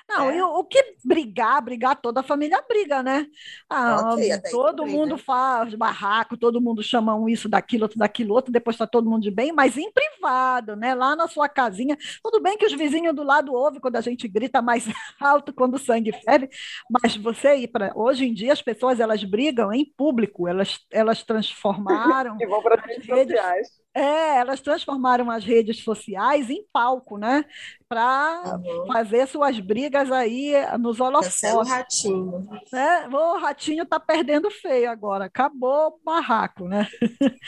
Não, 0.07 0.29
é. 0.29 0.37
e 0.37 0.41
o, 0.41 0.59
o, 0.59 0.63
que 0.63 0.95
brigar, 1.03 1.61
brigar, 1.61 1.99
toda 1.99 2.21
a 2.21 2.23
família 2.23 2.63
briga, 2.67 3.03
né? 3.03 3.27
Ah, 3.69 4.13
okay, 4.13 4.39
todo 4.49 4.85
mundo 4.85 5.17
faz 5.17 5.73
barraco, 5.73 6.37
todo 6.37 6.61
mundo 6.61 6.81
chama 6.81 7.15
um 7.15 7.27
isso, 7.27 7.49
daquilo, 7.49 7.83
outro, 7.83 7.99
daquilo, 7.99 8.33
outro, 8.33 8.51
depois 8.51 8.75
está 8.75 8.87
todo 8.87 9.09
mundo 9.09 9.23
de 9.23 9.31
bem, 9.31 9.51
mas 9.51 9.77
em 9.77 9.91
privado, 9.91 10.75
né? 10.75 10.93
Lá 10.95 11.15
na 11.15 11.27
sua 11.27 11.49
casinha. 11.49 11.97
Tudo 12.23 12.41
bem 12.41 12.57
que 12.57 12.65
os 12.65 12.73
vizinhos 12.73 13.15
do 13.15 13.23
lado 13.23 13.53
ouvem 13.53 13.81
quando 13.81 13.97
a 13.97 14.01
gente 14.01 14.27
grita 14.27 14.61
mais 14.61 14.85
alto, 15.19 15.53
quando 15.53 15.75
o 15.75 15.79
sangue 15.79 16.13
ferve, 16.23 16.49
mas 16.89 17.17
você 17.17 17.55
ir 17.55 17.67
para. 17.67 17.91
Hoje 17.95 18.25
em 18.25 18.33
dia, 18.33 18.53
as 18.53 18.61
pessoas 18.61 18.99
elas 18.99 19.23
brigam 19.23 19.73
em 19.73 19.85
público, 19.97 20.47
elas, 20.47 20.79
elas 20.91 21.23
transformaram. 21.23 22.37
e 22.39 22.45
vão 22.45 22.61
para 22.61 22.75
as 22.75 22.85
redes 22.85 23.05
sociais 23.05 23.84
é, 23.95 24.37
elas 24.37 24.59
transformaram 24.59 25.31
as 25.31 25.45
redes 25.45 25.83
sociais 25.83 26.49
em 26.49 26.65
palco, 26.71 27.17
né? 27.17 27.45
para 27.87 28.59
uhum. 28.63 28.87
fazer 28.87 29.27
suas 29.27 29.59
brigas 29.59 30.11
aí 30.11 30.53
nos 30.79 30.99
holofotes. 30.99 31.43
o 31.53 31.61
ratinho. 31.61 32.47
Né? 32.71 33.07
O 33.07 33.37
ratinho 33.37 33.83
está 33.83 33.99
perdendo 33.99 34.49
feio 34.49 34.89
agora. 34.89 35.25
Acabou 35.25 35.87
o 35.89 35.99
barraco, 36.03 36.67
né? 36.67 36.87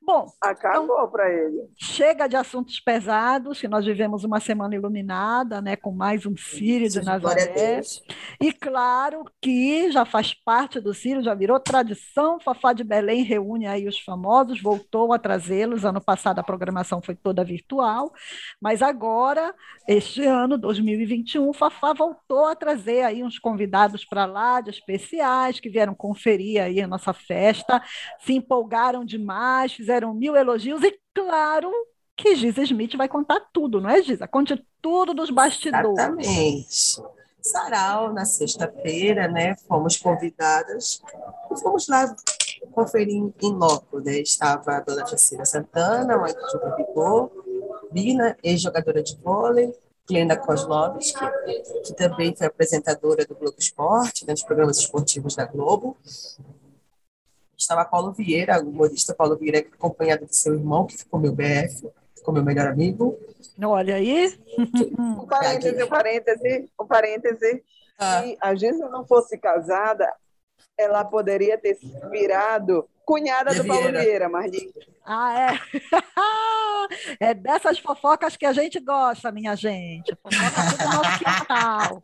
Bom. 0.00 0.26
Acabou 0.40 0.96
então, 0.96 1.10
para 1.10 1.28
ele. 1.28 1.68
Chega 1.76 2.28
de 2.28 2.36
assuntos 2.36 2.78
pesados, 2.78 3.60
que 3.60 3.68
nós 3.68 3.84
vivemos 3.84 4.22
uma 4.22 4.38
semana 4.38 4.74
iluminada, 4.76 5.60
né? 5.60 5.74
Com 5.74 5.90
mais 5.90 6.24
um 6.24 6.36
Sírio 6.36 6.88
de 6.88 7.02
Nazaré. 7.04 7.80
E 8.40 8.52
claro 8.52 9.24
que 9.40 9.90
já 9.90 10.04
faz 10.04 10.32
parte 10.32 10.80
do 10.80 10.94
Sírio, 10.94 11.22
já 11.22 11.34
virou 11.34 11.58
tradição. 11.58 12.38
Fafá 12.38 12.72
de 12.72 12.84
Belém 12.84 13.24
reúne 13.24 13.66
aí 13.66 13.88
os 13.88 13.98
famosos, 13.98 14.62
voltou 14.62 15.12
a 15.12 15.18
trazê-los. 15.18 15.84
Ano 15.90 16.00
passado 16.00 16.38
a 16.38 16.42
programação 16.42 17.02
foi 17.02 17.14
toda 17.14 17.44
virtual, 17.44 18.12
mas 18.60 18.82
agora 18.82 19.54
este 19.86 20.24
ano, 20.24 20.56
2021, 20.56 21.48
o 21.48 21.52
Fafá 21.52 21.92
voltou 21.92 22.46
a 22.46 22.54
trazer 22.54 23.02
aí 23.02 23.22
uns 23.22 23.38
convidados 23.38 24.04
para 24.04 24.24
lá, 24.24 24.60
de 24.60 24.70
especiais, 24.70 25.60
que 25.60 25.68
vieram 25.68 25.94
conferir 25.94 26.62
aí 26.62 26.80
a 26.80 26.86
nossa 26.86 27.12
festa, 27.12 27.82
se 28.20 28.34
empolgaram 28.34 29.04
demais, 29.04 29.72
fizeram 29.72 30.14
mil 30.14 30.36
elogios 30.36 30.82
e, 30.82 30.98
claro, 31.14 31.70
que 32.16 32.36
Giza 32.36 32.62
Smith 32.62 32.96
vai 32.96 33.08
contar 33.08 33.40
tudo, 33.52 33.80
não 33.80 33.90
é, 33.90 34.02
Giza? 34.02 34.28
Conte 34.28 34.62
tudo 34.80 35.14
dos 35.14 35.30
bastidores. 35.30 35.98
Exatamente. 35.98 37.20
Sarau, 37.42 38.12
na 38.12 38.24
sexta-feira, 38.24 39.26
né, 39.26 39.56
fomos 39.66 39.96
convidadas, 39.96 41.00
fomos 41.62 41.88
lá 41.88 42.14
conferir 42.72 43.16
em 43.16 43.52
loco, 43.52 44.00
né, 44.00 44.18
estava 44.18 44.76
a 44.76 44.80
dona 44.80 45.06
Jacira 45.06 45.44
Santana, 45.44 46.16
mãe 46.16 46.32
de 46.32 46.76
Vigor, 46.76 47.30
Bina, 47.90 48.36
ex-jogadora 48.42 49.02
de 49.02 49.16
vôlei, 49.16 49.74
Glenda 50.08 50.36
Kozlovski, 50.36 51.24
que 51.84 51.94
também 51.94 52.34
foi 52.34 52.46
apresentadora 52.46 53.24
do 53.24 53.34
Globo 53.34 53.56
Esporte, 53.58 54.26
né, 54.26 54.32
dos 54.32 54.42
programas 54.42 54.78
esportivos 54.78 55.36
da 55.36 55.44
Globo. 55.44 55.96
Estava 57.56 57.84
Paulo 57.84 58.12
Vieira, 58.12 58.60
o 58.60 58.68
humorista 58.68 59.14
Paulo 59.14 59.36
Vieira, 59.36 59.58
acompanhado 59.58 60.26
de 60.26 60.34
seu 60.34 60.54
irmão, 60.54 60.86
que 60.86 60.96
ficou 60.96 61.20
meu 61.20 61.32
BF, 61.32 61.88
ficou 62.16 62.34
meu 62.34 62.42
melhor 62.42 62.66
amigo. 62.68 63.18
Olha 63.62 63.96
aí. 63.96 64.36
um 64.98 65.26
parêntese, 65.26 65.82
um 65.84 65.88
parêntese, 65.88 66.70
um 66.80 66.86
parêntese. 66.86 67.62
Ah. 67.98 68.22
Se 68.22 68.38
a 68.40 68.54
Gisa 68.54 68.88
não 68.88 69.06
fosse 69.06 69.36
casada, 69.36 70.10
ela 70.80 71.04
poderia 71.04 71.58
ter 71.58 71.78
virado 72.10 72.88
cunhada 73.04 73.54
do 73.54 73.66
Paulo 73.66 73.90
Vieira, 73.90 74.28
Marli. 74.28 74.72
Ah, 75.04 75.50
é? 75.50 75.58
é 77.30 77.34
dessas 77.34 77.78
fofocas 77.78 78.36
que 78.36 78.46
a 78.46 78.52
gente 78.52 78.78
gosta, 78.78 79.32
minha 79.32 79.56
gente. 79.56 80.16
Fofoca 80.22 80.62
do 80.76 80.96
nosso 80.96 81.18
quintal. 81.18 82.00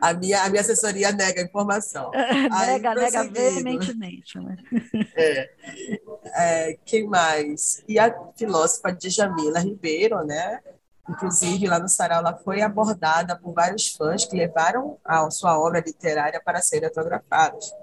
A 0.00 0.12
minha, 0.14 0.42
a 0.42 0.48
minha 0.48 0.60
assessoria 0.60 1.12
nega 1.12 1.40
a 1.40 1.44
informação. 1.44 2.10
nega, 2.10 2.94
nega 2.94 3.24
veementemente. 3.24 4.38
Né? 4.38 4.56
É. 5.16 5.50
É, 6.34 6.78
quem 6.84 7.06
mais? 7.06 7.82
E 7.88 7.98
a 7.98 8.14
filósofa 8.36 8.92
Djamila 8.92 9.60
Ribeiro, 9.60 10.24
né? 10.24 10.60
Inclusive, 11.10 11.66
lá 11.66 11.78
no 11.80 11.88
Sarau, 11.88 12.20
ela 12.20 12.36
foi 12.36 12.62
abordada 12.62 13.36
por 13.36 13.52
vários 13.52 13.88
fãs 13.88 14.24
que 14.24 14.36
levaram 14.36 14.96
a 15.04 15.28
sua 15.30 15.58
obra 15.58 15.82
literária 15.84 16.40
para 16.44 16.62
serem 16.62 16.88
autografadas, 16.88 17.74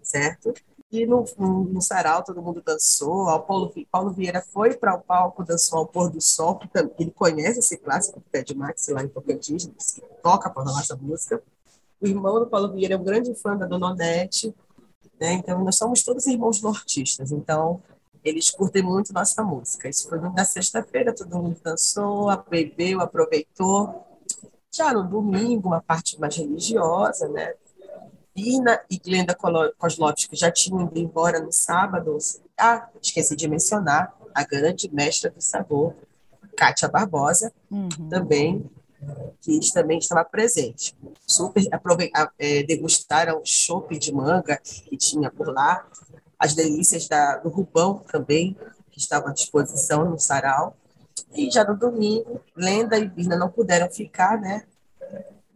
certo? 0.00 0.54
E 0.90 1.04
no, 1.04 1.24
no, 1.36 1.64
no 1.64 1.82
sarau 1.82 2.24
todo 2.24 2.40
mundo 2.40 2.62
dançou. 2.64 3.26
O 3.26 3.40
Paulo, 3.40 3.74
Paulo 3.90 4.10
Vieira 4.10 4.40
foi 4.40 4.74
para 4.74 4.94
o 4.94 5.00
palco, 5.00 5.44
dançou 5.44 5.80
ao 5.80 5.86
pôr 5.86 6.08
do 6.08 6.20
sol, 6.20 6.58
que 6.58 6.68
ele 6.98 7.10
conhece 7.10 7.58
esse 7.58 7.76
clássico 7.76 8.20
do 8.20 8.26
Ted 8.30 8.56
Max 8.56 8.88
lá 8.88 9.02
em 9.02 9.08
Tocantins, 9.08 9.66
que 9.66 10.00
toca 10.22 10.48
para 10.48 10.64
nossa 10.64 10.96
música. 10.96 11.42
O 12.00 12.06
irmão 12.06 12.38
do 12.38 12.46
Paulo 12.46 12.72
Vieira 12.72 12.94
é 12.94 12.96
um 12.96 13.04
grande 13.04 13.34
fã 13.34 13.56
da 13.56 13.66
Dona 13.66 13.88
Onete, 13.88 14.54
né? 15.20 15.32
então 15.34 15.62
nós 15.62 15.76
somos 15.76 16.02
todos 16.02 16.26
irmãos 16.26 16.62
nortistas, 16.62 17.32
então 17.32 17.82
eles 18.24 18.50
curtem 18.50 18.82
muito 18.82 19.12
nossa 19.12 19.42
música. 19.42 19.88
Isso 19.88 20.08
foi 20.08 20.20
na 20.20 20.44
sexta-feira, 20.44 21.14
todo 21.14 21.36
mundo 21.36 21.58
dançou, 21.62 22.28
bebeu, 22.48 23.00
aproveitou. 23.00 24.06
Já 24.74 24.92
no 24.92 25.02
domingo, 25.02 25.68
uma 25.68 25.80
parte 25.80 26.20
mais 26.20 26.36
religiosa, 26.36 27.28
né? 27.28 27.54
Bina 28.34 28.80
e 28.88 28.98
Glenda 28.98 29.36
Kozlovski 29.76 30.36
já 30.36 30.50
tinham 30.50 30.82
ido 30.82 30.98
embora 30.98 31.40
no 31.40 31.50
sábado. 31.50 32.16
Ah, 32.56 32.88
esqueci 33.02 33.34
de 33.34 33.48
mencionar 33.48 34.16
a 34.34 34.44
grande 34.44 34.88
mestra 34.92 35.30
do 35.30 35.40
sabor, 35.40 35.94
Kátia 36.56 36.88
Barbosa, 36.88 37.52
uhum. 37.68 38.08
também, 38.08 38.70
que 39.40 39.58
também 39.72 39.98
estava 39.98 40.24
presente. 40.24 40.96
Super 41.26 41.64
é, 42.38 42.62
degustaram 42.62 43.40
o 43.40 43.44
chopp 43.44 43.98
de 43.98 44.12
manga 44.12 44.56
que 44.62 44.96
tinha 44.96 45.30
por 45.30 45.48
lá, 45.48 45.84
as 46.38 46.54
delícias 46.54 47.08
da, 47.08 47.36
do 47.38 47.48
Rubão 47.48 48.02
também, 48.10 48.56
que 48.90 48.98
estavam 48.98 49.30
à 49.30 49.32
disposição 49.32 50.04
no 50.08 50.18
sarau. 50.18 50.76
E 51.34 51.50
já 51.50 51.64
no 51.64 51.76
domingo, 51.76 52.40
Lenda 52.56 52.98
e 52.98 53.08
Bina 53.08 53.36
não 53.36 53.50
puderam 53.50 53.90
ficar, 53.90 54.40
né? 54.40 54.62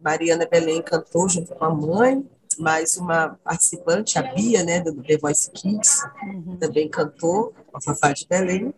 Mariana 0.00 0.46
Belém 0.46 0.82
cantou 0.82 1.28
junto 1.28 1.54
com 1.54 1.64
a 1.64 1.72
mãe, 1.72 2.28
mais 2.58 2.96
uma 2.96 3.38
participante, 3.44 4.18
a 4.18 4.22
Bia, 4.22 4.62
né, 4.64 4.80
do 4.80 5.02
The 5.02 5.16
Voice 5.16 5.50
Kids, 5.50 6.02
uhum. 6.22 6.56
também 6.56 6.88
cantou, 6.88 7.54
a 7.72 7.80
Fafá 7.80 8.12
de 8.12 8.26
Belém. 8.26 8.74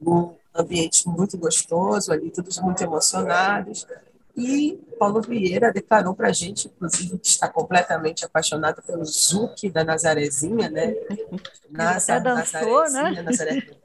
No 0.00 0.36
ambiente 0.54 1.08
muito 1.08 1.36
gostoso 1.36 2.12
ali, 2.12 2.30
todos 2.30 2.58
muito 2.60 2.82
emocionados. 2.82 3.86
E 4.36 4.80
Paulo 4.98 5.22
Vieira 5.22 5.72
declarou 5.72 6.14
para 6.14 6.28
a 6.28 6.32
gente, 6.32 6.66
inclusive, 6.68 7.18
que 7.18 7.28
está 7.28 7.48
completamente 7.48 8.24
apaixonado 8.24 8.82
pelo 8.82 9.04
Zuki 9.04 9.70
da 9.70 9.84
Nazarezinha, 9.84 10.68
né? 10.68 10.94
Nasa, 11.70 12.18
dançou, 12.18 12.90
né? 12.90 13.22
Nazare... 13.22 13.78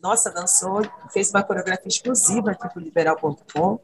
Nossa, 0.00 0.30
dançou, 0.30 0.82
fez 1.10 1.30
uma 1.30 1.42
coreografia 1.42 1.88
exclusiva 1.88 2.52
aqui 2.52 2.68
para 2.68 2.78
o 2.78 2.80
Liberal.com. 2.80 3.80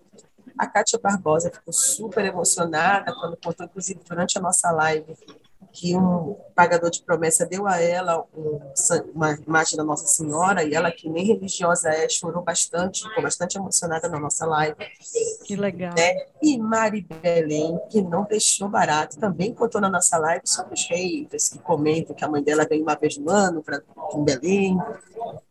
A 0.56 0.66
Kátia 0.66 0.98
Barbosa 0.98 1.50
ficou 1.50 1.72
super 1.72 2.24
emocionada 2.24 3.12
quando 3.12 3.36
contou, 3.36 3.66
inclusive, 3.66 4.00
durante 4.08 4.38
a 4.38 4.40
nossa 4.40 4.70
live, 4.70 5.16
que 5.74 5.96
um 5.96 6.36
pagador 6.54 6.88
de 6.88 7.02
promessa 7.02 7.44
deu 7.44 7.66
a 7.66 7.80
ela 7.80 8.24
um, 8.32 8.60
uma 9.12 9.32
imagem 9.32 9.76
da 9.76 9.82
Nossa 9.82 10.06
Senhora 10.06 10.62
e 10.62 10.72
ela, 10.72 10.90
que 10.92 11.08
nem 11.08 11.26
religiosa 11.26 11.90
é, 11.90 12.08
chorou 12.08 12.44
bastante, 12.44 13.02
ficou 13.02 13.24
bastante 13.24 13.58
emocionada 13.58 14.08
na 14.08 14.20
nossa 14.20 14.46
live. 14.46 14.76
Que 15.44 15.56
legal. 15.56 15.92
Né? 15.96 16.14
E 16.40 16.56
Mari 16.56 17.02
Belém, 17.02 17.76
que 17.90 18.00
não 18.00 18.22
deixou 18.22 18.68
barato, 18.68 19.18
também 19.18 19.52
contou 19.52 19.80
na 19.80 19.90
nossa 19.90 20.16
live 20.16 20.42
sobre 20.46 20.74
os 20.74 20.86
haters 20.86 21.48
que 21.48 21.58
comentam 21.58 22.14
que 22.14 22.24
a 22.24 22.28
mãe 22.28 22.42
dela 22.42 22.64
vem 22.64 22.80
uma 22.80 22.94
vez 22.94 23.18
no 23.18 23.28
ano 23.28 23.60
para 23.60 23.82
Belém. 24.24 24.78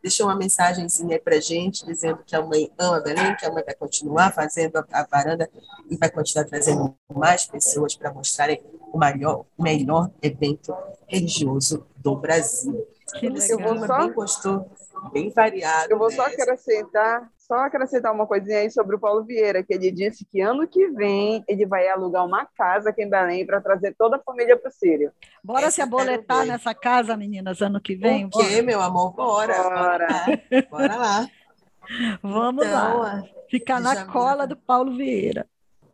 Deixou 0.01 0.27
uma 0.27 0.37
mensagenzinha 0.37 1.19
para 1.19 1.41
gente 1.41 1.85
dizendo 1.85 2.19
que 2.25 2.33
a 2.33 2.41
mãe 2.41 2.71
ama 2.79 3.01
Belém, 3.01 3.35
que 3.35 3.45
a 3.45 3.51
mãe 3.51 3.63
vai 3.63 3.75
continuar 3.75 4.31
fazendo 4.31 4.77
a, 4.77 4.85
a 4.89 5.03
varanda 5.03 5.49
e 5.89 5.97
vai 5.97 6.09
continuar 6.09 6.45
trazendo 6.45 6.95
mais 7.13 7.45
pessoas 7.45 7.93
para 7.95 8.13
mostrarem 8.13 8.61
o 8.93 8.97
maior, 8.97 9.45
o 9.57 9.63
melhor 9.63 10.11
evento 10.21 10.75
religioso 11.07 11.85
do 11.97 12.15
Brasil. 12.15 12.87
Que 13.19 13.29
legal. 13.29 13.47
Eu 13.49 13.59
vou 13.59 13.87
só... 13.87 13.97
bem 13.97 14.13
gostou, 14.13 14.71
bem 15.11 15.29
variado. 15.29 15.91
Eu 15.91 15.97
vou 15.97 16.11
só 16.11 16.25
acrescentar, 16.25 17.29
só 17.37 17.55
acrescentar 17.55 18.13
uma 18.13 18.25
coisinha 18.25 18.59
aí 18.59 18.71
sobre 18.71 18.95
o 18.95 18.99
Paulo 18.99 19.23
Vieira, 19.23 19.63
que 19.63 19.73
ele 19.73 19.91
disse 19.91 20.25
que 20.25 20.41
ano 20.41 20.67
que 20.67 20.89
vem 20.89 21.43
ele 21.47 21.65
vai 21.65 21.87
alugar 21.87 22.25
uma 22.25 22.45
casa 22.45 22.89
aqui 22.89 23.03
em 23.03 23.09
Belém 23.09 23.45
para 23.45 23.61
trazer 23.61 23.95
toda 23.97 24.17
a 24.17 24.19
família 24.19 24.57
para 24.57 24.69
o 24.69 24.73
Sírio. 24.73 25.11
Bora 25.43 25.67
Essa 25.67 25.71
se 25.71 25.81
aboletar 25.81 26.45
nessa 26.45 26.73
casa, 26.73 27.15
meninas, 27.17 27.61
ano 27.61 27.79
que 27.81 27.95
vem? 27.95 28.25
O 28.25 28.29
quê, 28.29 28.61
meu 28.61 28.81
amor? 28.81 29.13
Bora. 29.13 29.63
Bora. 29.63 30.07
Bora 30.69 30.95
lá. 30.95 31.27
Vamos 32.23 32.65
então, 32.65 32.99
lá. 32.99 33.23
Ficar 33.49 33.79
na 33.79 34.05
cola 34.05 34.47
do 34.47 34.55
Paulo 34.55 34.95
Vieira. 34.95 35.45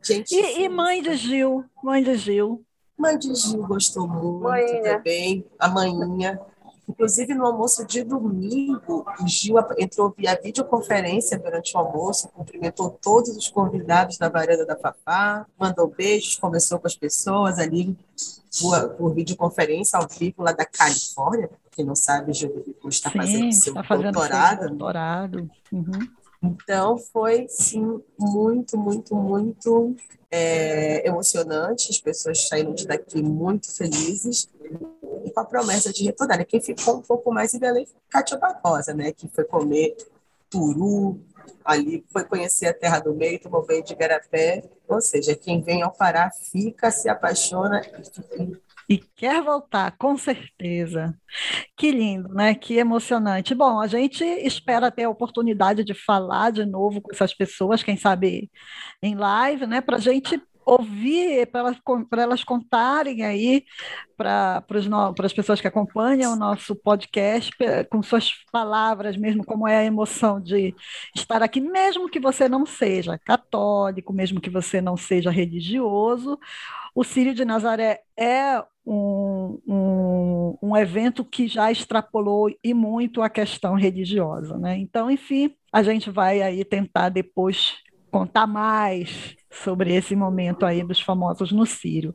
Gente, 0.02 0.34
e, 0.34 0.62
e 0.62 0.70
mãe 0.70 1.02
de 1.02 1.16
Gil, 1.16 1.66
mãe 1.84 2.04
de 2.04 2.16
Gil. 2.16 2.66
Mãe 3.00 3.18
de 3.18 3.34
Gil 3.34 3.66
gostou 3.66 4.06
muito 4.06 4.44
Mãinha. 4.44 4.98
também, 4.98 5.46
a 5.58 5.70
manhinha. 5.70 6.40
Inclusive, 6.88 7.34
no 7.34 7.46
almoço 7.46 7.86
de 7.86 8.04
domingo, 8.04 9.06
o 9.22 9.28
Gil 9.28 9.56
entrou 9.78 10.14
via 10.18 10.38
videoconferência 10.44 11.38
durante 11.40 11.76
o 11.78 11.80
almoço, 11.80 12.28
cumprimentou 12.30 12.90
todos 12.90 13.30
os 13.38 13.48
convidados 13.48 14.18
da 14.18 14.28
varanda 14.28 14.66
da 14.66 14.76
Fafá, 14.76 15.46
mandou 15.58 15.88
beijos, 15.88 16.36
conversou 16.36 16.80
com 16.80 16.88
as 16.88 16.96
pessoas 16.96 17.58
ali 17.58 17.96
por, 18.60 18.90
por 18.96 19.14
videoconferência 19.14 19.98
ao 19.98 20.08
vivo 20.08 20.42
lá 20.42 20.52
da 20.52 20.66
Califórnia. 20.66 21.50
Quem 21.72 21.86
não 21.86 21.96
sabe, 21.96 22.34
Gil 22.34 22.76
está 22.90 23.12
Sim, 23.12 23.18
fazendo 23.18 23.52
seu 23.54 23.74
está 23.74 23.84
fazendo 23.84 24.12
doutorado. 24.12 24.60
Seu 24.60 24.70
doutorado. 24.70 25.50
Uhum. 25.72 26.08
Então, 26.42 26.98
foi, 26.98 27.48
sim, 27.50 28.02
muito, 28.18 28.78
muito, 28.78 29.16
muito 29.16 29.96
é, 30.32 31.08
emocionante. 31.08 31.92
As 31.92 32.00
pessoas 32.00 32.48
saíram 32.48 32.74
de 32.74 32.88
daqui 32.88 33.22
muito 33.22 33.74
felizes 33.76 34.50
e 35.26 35.32
com 35.32 35.40
a 35.40 35.46
promessa 35.46 35.92
de 35.92 36.04
retornar. 36.06 36.46
Quem 36.46 36.62
ficou 36.62 36.98
um 36.98 37.02
pouco 37.02 37.32
mais 37.32 37.54
em 37.54 37.60
Belém 37.60 37.86
foi 37.86 38.00
Cátia 38.10 38.38
Barbosa, 38.38 38.94
né? 38.94 39.12
que 39.12 39.28
foi 39.28 39.44
comer 39.44 39.98
turu, 40.50 41.20
ali 41.64 42.04
foi 42.12 42.24
conhecer 42.24 42.68
a 42.68 42.74
Terra 42.74 43.00
do 43.00 43.14
Meio, 43.14 43.40
tomou 43.40 43.66
banho 43.66 43.84
de 43.84 43.94
garapé. 43.96 44.64
Ou 44.88 45.02
seja, 45.02 45.36
quem 45.36 45.62
vem 45.62 45.82
ao 45.82 45.92
Pará 45.92 46.32
fica, 46.32 46.90
se 46.90 47.10
apaixona 47.10 47.82
e 48.40 48.56
e 48.90 48.98
quer 48.98 49.44
voltar, 49.44 49.96
com 49.98 50.18
certeza. 50.18 51.16
Que 51.78 51.92
lindo, 51.92 52.30
né? 52.30 52.56
Que 52.56 52.78
emocionante. 52.78 53.54
Bom, 53.54 53.80
a 53.80 53.86
gente 53.86 54.24
espera 54.24 54.90
ter 54.90 55.04
a 55.04 55.10
oportunidade 55.10 55.84
de 55.84 55.94
falar 55.94 56.52
de 56.52 56.66
novo 56.66 57.00
com 57.00 57.12
essas 57.12 57.34
pessoas, 57.34 57.84
quem 57.84 57.96
sabe 57.96 58.50
em 59.02 59.16
live, 59.16 59.68
né? 59.68 59.80
Para 59.80 59.98
a 59.98 60.00
gente 60.00 60.42
ouvir, 60.66 61.48
para 61.48 61.62
elas, 61.62 61.78
elas 62.18 62.44
contarem 62.44 63.24
aí 63.24 63.64
para 64.16 64.64
as 65.24 65.34
pessoas 65.34 65.60
que 65.60 65.68
acompanham 65.68 66.34
o 66.34 66.36
nosso 66.36 66.76
podcast, 66.76 67.52
com 67.90 68.04
suas 68.04 68.34
palavras 68.52 69.18
mesmo, 69.18 69.44
como 69.44 69.68
é 69.68 69.78
a 69.78 69.86
emoção 69.86 70.40
de 70.40 70.76
estar 71.16 71.42
aqui, 71.42 71.60
mesmo 71.60 72.10
que 72.10 72.20
você 72.20 72.48
não 72.48 72.66
seja 72.66 73.18
católico, 73.18 74.14
mesmo 74.14 74.40
que 74.40 74.50
você 74.50 74.80
não 74.80 74.96
seja 74.96 75.32
religioso, 75.32 76.38
o 77.00 77.04
Sírio 77.06 77.34
de 77.34 77.46
Nazaré 77.46 78.02
é 78.18 78.62
um, 78.86 79.58
um, 79.66 80.58
um, 80.62 80.76
evento 80.76 81.24
que 81.24 81.48
já 81.48 81.72
extrapolou 81.72 82.54
e 82.62 82.74
muito 82.74 83.22
a 83.22 83.30
questão 83.30 83.76
religiosa. 83.76 84.58
Né? 84.58 84.78
Então, 84.80 85.10
enfim, 85.10 85.56
a 85.72 85.82
gente 85.82 86.10
vai 86.10 86.42
aí 86.42 86.66
tentar 86.66 87.08
depois 87.08 87.78
contar 88.12 88.46
mais 88.46 89.34
sobre 89.50 89.96
esse 89.96 90.14
momento 90.14 90.66
aí 90.66 90.84
dos 90.84 91.00
famosos 91.00 91.54
no 91.54 91.66
Sírio. 91.66 92.14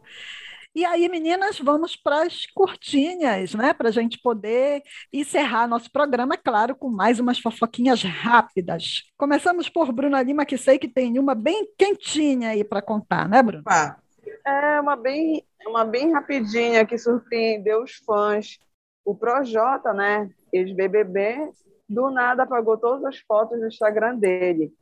E 0.75 0.85
aí, 0.85 1.09
meninas, 1.09 1.59
vamos 1.59 1.97
para 1.97 2.25
as 2.25 2.44
curtinhas, 2.53 3.55
né? 3.55 3.73
Para 3.73 3.88
a 3.88 3.92
gente 3.92 4.20
poder 4.20 4.83
encerrar 5.11 5.66
nosso 5.66 5.90
programa, 5.90 6.37
claro, 6.37 6.75
com 6.75 6.90
mais 6.90 7.18
umas 7.20 7.38
fofoquinhas 7.38 8.03
rápidas. 8.03 9.05
Começamos 9.16 9.68
por 9.68 9.92
Bruna 9.92 10.20
Lima, 10.20 10.44
que 10.44 10.59
sei 10.59 10.79
que 10.79 10.88
tem 10.88 11.16
uma 11.18 11.35
bem 11.35 11.68
quentinha 11.79 12.51
aí 12.51 12.64
para 12.64 12.83
contar, 12.83 13.29
né, 13.29 13.40
Bruna? 13.40 13.62
Ah, 13.68 13.97
é 14.44 14.80
uma 14.80 14.96
bem, 14.96 15.44
uma 15.66 15.85
bem 15.85 16.12
rapidinha 16.12 16.87
que 16.87 16.98
surpreendeu 16.98 17.83
os 17.83 17.96
fãs. 17.96 18.59
O 19.04 19.14
Projota, 19.14 19.92
né, 19.92 20.30
ex-BBB, 20.52 21.50
do 21.88 22.11
nada 22.11 22.42
apagou 22.44 22.78
todas 22.78 23.04
as 23.04 23.18
fotos 23.20 23.59
do 23.59 23.66
Instagram 23.66 24.16
dele. 24.16 24.72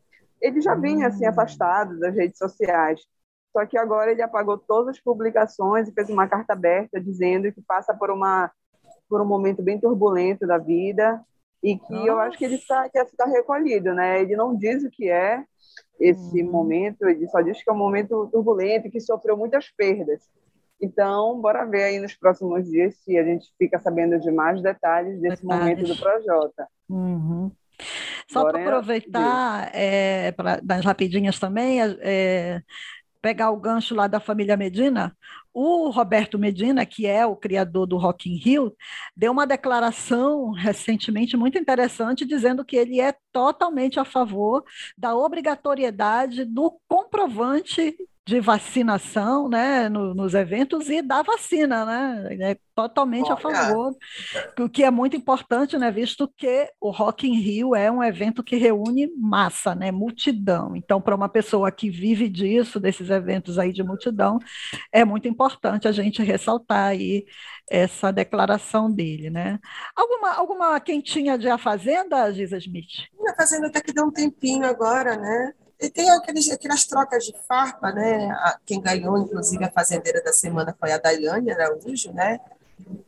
Ele 0.41 0.61
já 0.61 0.75
vinha 0.75 1.09
assim 1.09 1.27
hum. 1.27 1.31
afastado 1.31 1.99
das 1.99 2.15
redes 2.15 2.39
sociais. 2.39 3.01
Só 3.53 3.67
que 3.67 3.77
agora 3.77 4.11
ele 4.11 4.23
apagou 4.23 4.57
todas 4.57 4.97
as 4.97 5.01
publicações 5.01 5.89
e 5.89 5.93
fez 5.93 6.09
uma 6.09 6.27
carta 6.27 6.55
aberta 6.55 7.01
dizendo 7.01 7.53
que 7.53 7.61
passa 7.63 7.95
por 7.95 8.11
uma 8.11 8.51
por 9.09 9.21
um 9.21 9.27
momento 9.27 9.63
bem 9.63 9.79
turbulento 9.79 10.47
da 10.47 10.57
vida 10.57 11.23
e 11.63 11.79
que 11.79 11.93
Nossa. 11.93 12.09
eu 12.09 12.19
acho 12.21 12.39
que 12.39 12.45
ele 12.45 12.59
tá, 12.59 12.89
quer 12.89 13.07
ficar 13.07 13.27
recolhido, 13.27 13.95
né? 13.95 14.21
Ele 14.21 14.35
não 14.35 14.57
diz 14.57 14.83
o 14.83 14.91
que 14.91 15.09
é, 15.09 15.45
esse 16.01 16.43
uhum. 16.43 16.51
momento, 16.51 17.09
ele 17.09 17.29
só 17.29 17.41
diz 17.41 17.63
que 17.63 17.71
é 17.71 17.73
um 17.73 17.79
momento 17.79 18.29
turbulento 18.33 18.89
e 18.89 18.91
que 18.91 19.01
sofreu 19.01 19.37
muitas 19.37 19.71
perdas. 19.71 20.29
Então, 20.81 21.41
bora 21.41 21.65
ver 21.65 21.85
aí 21.85 22.01
nos 22.01 22.15
próximos 22.15 22.69
dias 22.69 22.97
se 22.97 23.17
a 23.17 23.23
gente 23.23 23.53
fica 23.57 23.79
sabendo 23.79 24.19
de 24.19 24.33
mais 24.33 24.61
detalhes 24.61 25.21
desse 25.21 25.43
detalhes. 25.43 25.79
momento 25.79 25.87
do 25.87 25.97
Projota. 25.97 26.67
Uhum. 26.89 27.53
Só 28.29 28.51
para 28.51 28.63
aproveitar, 28.63 29.71
é, 29.73 30.33
pra, 30.33 30.59
das 30.61 30.85
rapidinhas 30.85 31.39
também, 31.39 31.79
é, 32.01 32.61
pegar 33.23 33.51
o 33.51 33.57
gancho 33.57 33.95
lá 33.95 34.09
da 34.09 34.19
família 34.19 34.57
Medina, 34.57 35.17
o 35.55 35.89
Roberto 35.91 36.39
Medina, 36.39 36.85
que 36.85 37.07
é 37.07 37.25
o 37.25 37.37
criador 37.37 37.87
do 37.87 37.97
Rock 37.97 38.29
in 38.29 38.37
Rio, 38.37 38.77
deu 39.17 39.31
uma 39.31 39.47
declaração 39.47 40.51
recentemente 40.51 41.37
muito 41.37 41.57
interessante 41.57 42.27
dizendo 42.27 42.65
que 42.65 42.77
ele 42.77 43.01
é 43.01 43.15
totalmente 43.33 44.01
a 44.01 44.05
favor 44.05 44.65
da 44.99 45.15
obrigatoriedade 45.15 46.45
do 46.45 46.79
comprovante 46.89 47.97
de 48.25 48.41
vacinação 48.41 49.49
né, 49.49 49.89
no, 49.89 50.15
nos 50.15 50.33
eventos 50.33 50.89
e 50.89 51.03
da 51.03 51.23
vacina, 51.23 51.85
né? 51.85 52.37
É 52.41 52.59
totalmente 52.75 53.31
a 53.31 53.37
favor, 53.37 53.95
o 54.59 54.69
que 54.69 54.85
é 54.85 54.91
muito 54.91 55.17
importante, 55.17 55.77
né? 55.77 55.91
Visto 55.91 56.33
que 56.37 56.71
o 56.81 56.91
Rock 56.91 57.27
in 57.29 57.35
Rio 57.35 57.75
é 57.75 57.91
um 57.91 58.03
evento 58.03 58.43
que 58.43 58.57
reúne 58.57 59.11
massa, 59.19 59.75
né? 59.75 59.91
Multidão. 59.91 60.77
Então, 60.77 61.01
para 61.01 61.17
uma 61.17 61.29
pessoa 61.29 61.73
que 61.73 61.91
vive 61.91 62.29
disso, 62.29 62.79
desses 62.79 63.11
eventos 63.11 63.59
aí 63.59 63.73
de 63.73 63.83
multidão, 63.83 64.39
é 64.93 65.05
muito 65.05 65.27
importante 65.27 65.89
a 65.89 65.93
gente 65.93 66.23
ressaltar 66.23 66.87
aí 66.87 67.25
essa 67.69 68.13
declaração 68.13 68.91
dele, 68.91 69.31
né? 69.31 69.59
Alguma, 69.97 70.35
alguma 70.35 70.81
quentinha 70.81 71.37
de 71.37 71.49
A 71.49 71.59
Fazenda, 71.59 72.33
Giza 72.33 72.57
Smith? 72.59 73.09
A 73.29 73.35
Fazenda 73.35 73.67
até 73.67 73.81
que 73.81 73.93
deu 73.93 74.07
um 74.07 74.13
tempinho 74.13 74.65
agora, 74.65 75.17
né? 75.17 75.53
E 75.83 75.91
tem 75.91 76.09
aqueles, 76.11 76.49
aquelas 76.49 76.85
trocas 76.85 77.25
de 77.25 77.35
farpa, 77.49 77.91
né? 77.91 78.35
Quem 78.65 78.81
ganhou, 78.81 79.19
inclusive, 79.19 79.65
a 79.65 79.71
fazendeira 79.71 80.23
da 80.23 80.33
semana 80.33 80.75
foi 80.79 80.93
a 80.93 80.99
Daiane 80.99 81.51
Araújo, 81.51 82.13
né? 82.13 82.39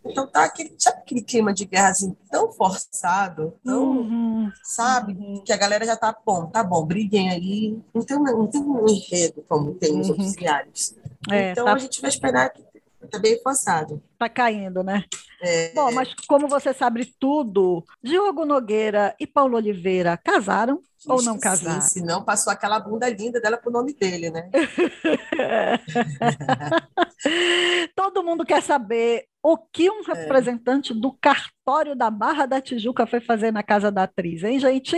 Então 0.05 0.27
tá 0.27 0.45
aquele, 0.45 0.75
sabe 0.79 0.99
aquele 0.99 1.23
clima 1.23 1.53
de 1.53 1.65
guerra 1.65 1.89
assim, 1.89 2.17
tão 2.31 2.53
forçado, 2.53 3.55
tão, 3.65 3.99
uhum, 3.99 4.53
sabe? 4.63 5.13
Uhum. 5.13 5.43
Que 5.45 5.53
a 5.53 5.57
galera 5.57 5.85
já 5.85 5.97
tá 5.97 6.15
bom, 6.25 6.47
tá 6.47 6.63
bom, 6.63 6.85
briguem 6.85 7.31
aí. 7.31 7.79
Não 7.93 8.03
tem, 8.03 8.19
não 8.19 8.47
tem 8.47 8.61
um 8.61 8.89
enredo 8.89 9.45
como 9.49 9.75
tem 9.75 9.93
nos 9.93 10.09
uhum. 10.09 10.17
oficiais. 10.17 10.95
É, 11.31 11.53
então 11.53 11.65
tá... 11.65 11.75
a 11.75 11.79
gente 11.79 12.01
vai 12.01 12.11
esperar 12.11 12.51
que 12.51 12.63
Está 13.05 13.19
bem 13.19 13.41
forçado. 13.43 14.03
Está 14.13 14.29
caindo, 14.29 14.83
né? 14.83 15.05
É... 15.43 15.73
Bom, 15.73 15.93
mas 15.93 16.15
como 16.27 16.49
você 16.49 16.73
sabe 16.73 17.05
tudo, 17.19 17.85
Diogo 18.03 18.45
Nogueira 18.45 19.15
e 19.21 19.27
Paulo 19.27 19.57
Oliveira 19.57 20.17
casaram 20.17 20.81
ou 21.07 21.23
não 21.23 21.39
casaram? 21.39 21.81
Sim, 21.81 22.01
senão 22.01 22.25
passou 22.25 22.53
aquela 22.53 22.79
bunda 22.79 23.09
linda 23.09 23.41
dela 23.41 23.57
pro 23.57 23.71
nome 23.71 23.95
dele, 23.95 24.31
né? 24.31 24.51
Todo 27.95 28.23
mundo 28.23 28.45
quer 28.45 28.63
saber 28.63 29.27
o 29.43 29.59
que 29.59 29.91
um 29.91 30.01
é. 30.01 30.15
representante 30.15 30.93
é. 30.93 30.97
do 30.97 31.13
cartório 31.13 31.95
da 31.95 32.11
Barra 32.11 32.47
da 32.47 32.61
Tijuca 32.61 33.07
foi 33.07 33.21
fazer 33.21 33.53
na 33.53 33.63
casa 33.63 33.91
da 33.91 34.05
atriz, 34.05 34.43
hein, 34.43 34.59
gente? 34.59 34.97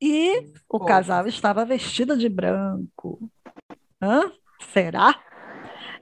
E 0.00 0.50
o 0.68 0.80
casal 0.80 1.26
estava 1.26 1.64
vestido 1.64 2.16
de 2.16 2.28
branco. 2.28 3.30
Hã? 4.00 4.32
Será? 4.72 5.14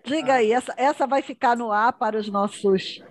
Diga 0.04 0.34
aí, 0.34 0.52
essa, 0.52 0.72
essa 0.76 1.06
vai 1.06 1.20
ficar 1.20 1.56
no 1.56 1.72
ar 1.72 1.92
para 1.92 2.16
os 2.16 2.28
nossos, 2.28 3.02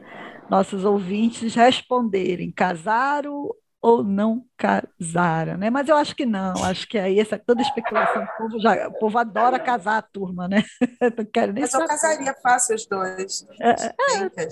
nossos 0.50 0.86
ouvintes 0.86 1.54
responderem. 1.54 2.52
Casaram 2.52 3.50
ou 3.88 4.04
não 4.04 4.46
casaram, 4.58 5.58
né? 5.58 5.70
Mas 5.70 5.88
eu 5.88 5.96
acho 5.96 6.14
que 6.14 6.26
não, 6.26 6.62
acho 6.66 6.86
que 6.90 6.98
aí 6.98 7.22
essa 7.22 7.40
toda 7.40 7.62
especulação, 7.62 8.22
o 8.22 8.38
povo, 8.38 8.60
já, 8.60 8.88
o 8.90 8.94
povo 9.00 9.18
adora 9.18 9.58
casar 9.58 10.00
a 10.00 10.02
turma, 10.02 10.46
né? 10.46 10.62
não 11.18 11.24
quero 11.24 11.54
nem 11.54 11.62
Mas 11.62 11.72
saber. 11.72 11.86
eu 11.86 11.88
casaria 11.88 12.36
fácil 12.44 12.76
os 12.76 12.86
dois. 12.86 13.48
É, 13.62 13.70
é, 13.72 14.50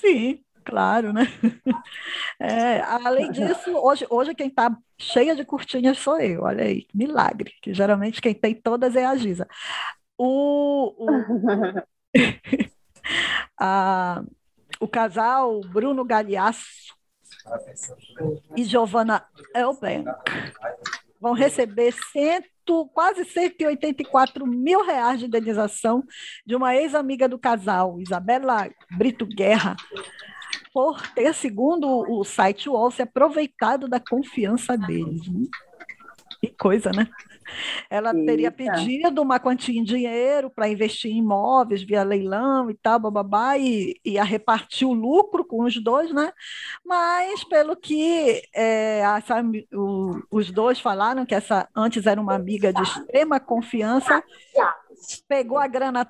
sim, 0.00 0.44
claro, 0.64 1.12
né? 1.12 1.26
É, 2.40 2.80
além 2.82 3.32
disso, 3.32 3.76
hoje, 3.76 4.06
hoje 4.08 4.32
quem 4.32 4.46
está 4.46 4.76
cheia 4.96 5.34
de 5.34 5.44
curtinhas 5.44 5.98
sou 5.98 6.20
eu, 6.20 6.42
olha 6.42 6.62
aí, 6.62 6.86
milagre, 6.94 7.52
que 7.60 7.74
geralmente 7.74 8.20
quem 8.20 8.32
tem 8.32 8.54
todas 8.54 8.94
é 8.94 9.04
a 9.04 9.16
Giza. 9.16 9.46
O, 10.16 10.94
o, 10.96 11.06
a, 13.58 14.22
o 14.78 14.86
casal 14.86 15.60
Bruno 15.62 16.04
Galhaço 16.04 16.96
e 18.56 18.64
Giovanna 18.64 19.24
Elbank 19.54 20.04
vão 21.20 21.32
receber 21.32 21.92
cento, 22.12 22.88
quase 22.92 23.24
184 23.24 24.46
mil 24.46 24.84
reais 24.84 25.18
de 25.18 25.26
indenização 25.26 26.04
de 26.46 26.54
uma 26.54 26.76
ex-amiga 26.76 27.28
do 27.28 27.38
casal, 27.38 28.00
Isabela 28.00 28.70
Brito 28.96 29.26
Guerra, 29.26 29.76
por 30.72 31.00
ter, 31.12 31.34
segundo 31.34 31.88
o 31.88 32.24
site 32.24 32.68
UOL, 32.68 32.90
se 32.90 33.02
aproveitado 33.02 33.88
da 33.88 33.98
confiança 33.98 34.76
deles. 34.76 35.22
Que 36.40 36.48
coisa, 36.48 36.90
né? 36.92 37.08
Ela 37.90 38.10
Eita. 38.14 38.26
teria 38.26 38.50
pedido 38.50 39.22
uma 39.22 39.38
quantia 39.38 39.78
em 39.78 39.84
dinheiro 39.84 40.50
para 40.50 40.68
investir 40.68 41.10
em 41.10 41.18
imóveis 41.18 41.82
via 41.82 42.02
leilão 42.02 42.70
e 42.70 42.74
tal, 42.74 42.98
bababá, 42.98 43.56
e 43.56 43.94
ia 44.04 44.24
repartir 44.24 44.86
o 44.86 44.92
lucro 44.92 45.44
com 45.44 45.64
os 45.64 45.82
dois, 45.82 46.12
né? 46.12 46.32
Mas, 46.84 47.44
pelo 47.44 47.76
que 47.76 48.42
é, 48.54 49.00
essa, 49.00 49.42
o, 49.72 50.20
os 50.30 50.50
dois 50.50 50.80
falaram, 50.80 51.26
que 51.26 51.34
essa 51.34 51.68
antes 51.74 52.06
era 52.06 52.20
uma 52.20 52.34
amiga 52.34 52.72
de 52.72 52.82
extrema 52.82 53.40
confiança, 53.40 54.22
pegou 55.28 55.58
a 55.58 55.66
grana 55.66 56.04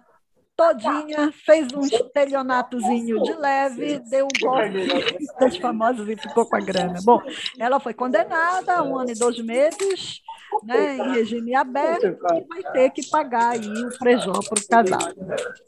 todinha, 0.59 1.31
fez 1.33 1.73
um 1.73 1.83
estelionatozinho 1.83 3.23
de 3.23 3.33
leve, 3.35 4.01
deu 4.01 4.27
um 4.27 4.41
golpe 4.41 5.25
das 5.39 5.57
famosas 5.57 6.09
e 6.09 6.17
ficou 6.17 6.45
com 6.45 6.57
a 6.57 6.61
grana. 6.61 6.99
Bom, 7.05 7.23
ela 7.57 7.79
foi 7.79 7.95
condenada 7.95 8.75
a 8.75 8.83
um 8.83 8.99
ano 8.99 9.13
e 9.13 9.15
dois 9.15 9.39
meses, 9.39 10.21
né, 10.65 10.97
em 10.97 11.13
regime 11.13 11.55
aberto, 11.55 12.07
e 12.09 12.41
vai 12.41 12.73
ter 12.73 12.91
que 12.91 13.09
pagar 13.09 13.51
aí 13.51 13.85
o 13.85 13.99
prejó 14.01 14.33
para 14.33 14.61
o 14.61 14.69
casal. 14.69 15.15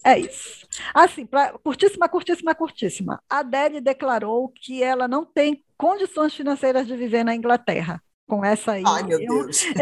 É 0.05 0.18
isso. 0.18 0.66
Assim, 0.92 1.24
pra, 1.24 1.53
curtíssima, 1.53 2.09
curtíssima, 2.09 2.53
curtíssima. 2.53 3.22
A 3.31 3.38
Adele 3.38 3.81
declarou 3.81 4.48
que 4.48 4.83
ela 4.83 5.07
não 5.07 5.24
tem 5.24 5.62
condições 5.79 6.35
financeiras 6.35 6.88
de 6.88 6.96
viver 6.96 7.22
na 7.22 7.35
Inglaterra 7.35 8.03
com 8.31 8.45
essa 8.45 8.73
aí. 8.73 8.85
Ai, 8.87 9.03
meu 9.03 9.21
eu... 9.21 9.27
Deus. 9.27 9.64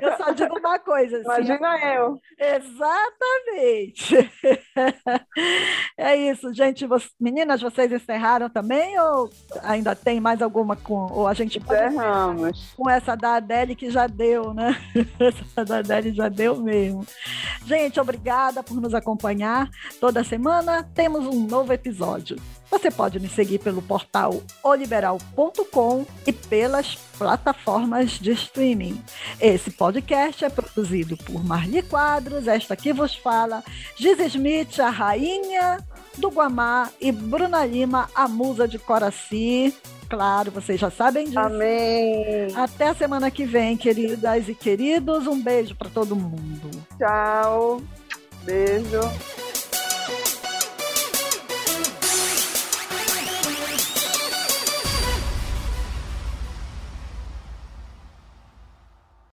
eu 0.00 0.16
só 0.16 0.30
digo 0.30 0.56
uma 0.56 0.78
coisa. 0.78 1.16
Assim, 1.16 1.26
Imagina 1.26 1.94
eu. 1.94 2.20
Exatamente. 2.38 4.14
é 5.98 6.16
isso, 6.16 6.54
gente. 6.54 6.86
Meninas, 7.18 7.60
vocês 7.60 7.90
encerraram 7.90 8.48
também 8.48 8.96
ou 9.00 9.28
ainda 9.64 9.96
tem 9.96 10.20
mais 10.20 10.40
alguma 10.40 10.76
com. 10.76 11.10
Ou 11.12 11.26
a 11.26 11.34
gente 11.34 11.58
Encerramos. 11.58 12.72
Com 12.76 12.88
essa 12.88 13.16
da 13.16 13.34
Adele 13.34 13.74
que 13.74 13.90
já 13.90 14.06
deu, 14.06 14.54
né? 14.54 14.80
essa 15.18 15.64
da 15.64 15.78
Adele 15.78 16.14
já 16.14 16.28
deu 16.28 16.56
mesmo. 16.56 17.04
Gente, 17.66 17.98
obrigada 17.98 18.62
por 18.62 18.80
nos 18.80 18.94
acompanhar. 18.94 19.68
Toda 20.00 20.22
semana 20.22 20.88
temos 20.94 21.26
um 21.26 21.46
novo 21.46 21.72
episódio. 21.72 22.36
Você 22.70 22.90
pode 22.90 23.18
me 23.18 23.28
seguir 23.28 23.58
pelo 23.58 23.82
portal 23.82 24.42
oliberal.com 24.62 26.06
e 26.26 26.32
pelas 26.32 26.94
plataformas 27.18 28.12
de 28.12 28.30
streaming. 28.32 29.02
Esse 29.40 29.70
podcast 29.70 30.44
é 30.44 30.48
produzido 30.48 31.16
por 31.16 31.44
Marli 31.44 31.82
Quadros, 31.82 32.46
esta 32.46 32.76
que 32.76 32.92
vos 32.92 33.14
fala, 33.14 33.62
Giz 33.96 34.18
Smith, 34.20 34.78
a 34.78 34.88
rainha 34.88 35.78
do 36.16 36.28
Guamá, 36.28 36.90
e 37.00 37.10
Bruna 37.10 37.64
Lima, 37.64 38.08
a 38.14 38.28
musa 38.28 38.68
de 38.68 38.78
Coraci. 38.78 39.74
Claro, 40.08 40.50
vocês 40.50 40.80
já 40.80 40.90
sabem 40.90 41.26
disso. 41.26 41.38
Amém. 41.38 42.48
Até 42.56 42.88
a 42.88 42.94
semana 42.94 43.30
que 43.30 43.44
vem, 43.44 43.76
queridas 43.76 44.48
e 44.48 44.54
queridos. 44.54 45.26
Um 45.26 45.40
beijo 45.40 45.76
para 45.76 45.88
todo 45.88 46.16
mundo. 46.16 46.70
Tchau. 46.98 47.80
Beijo. 48.42 49.49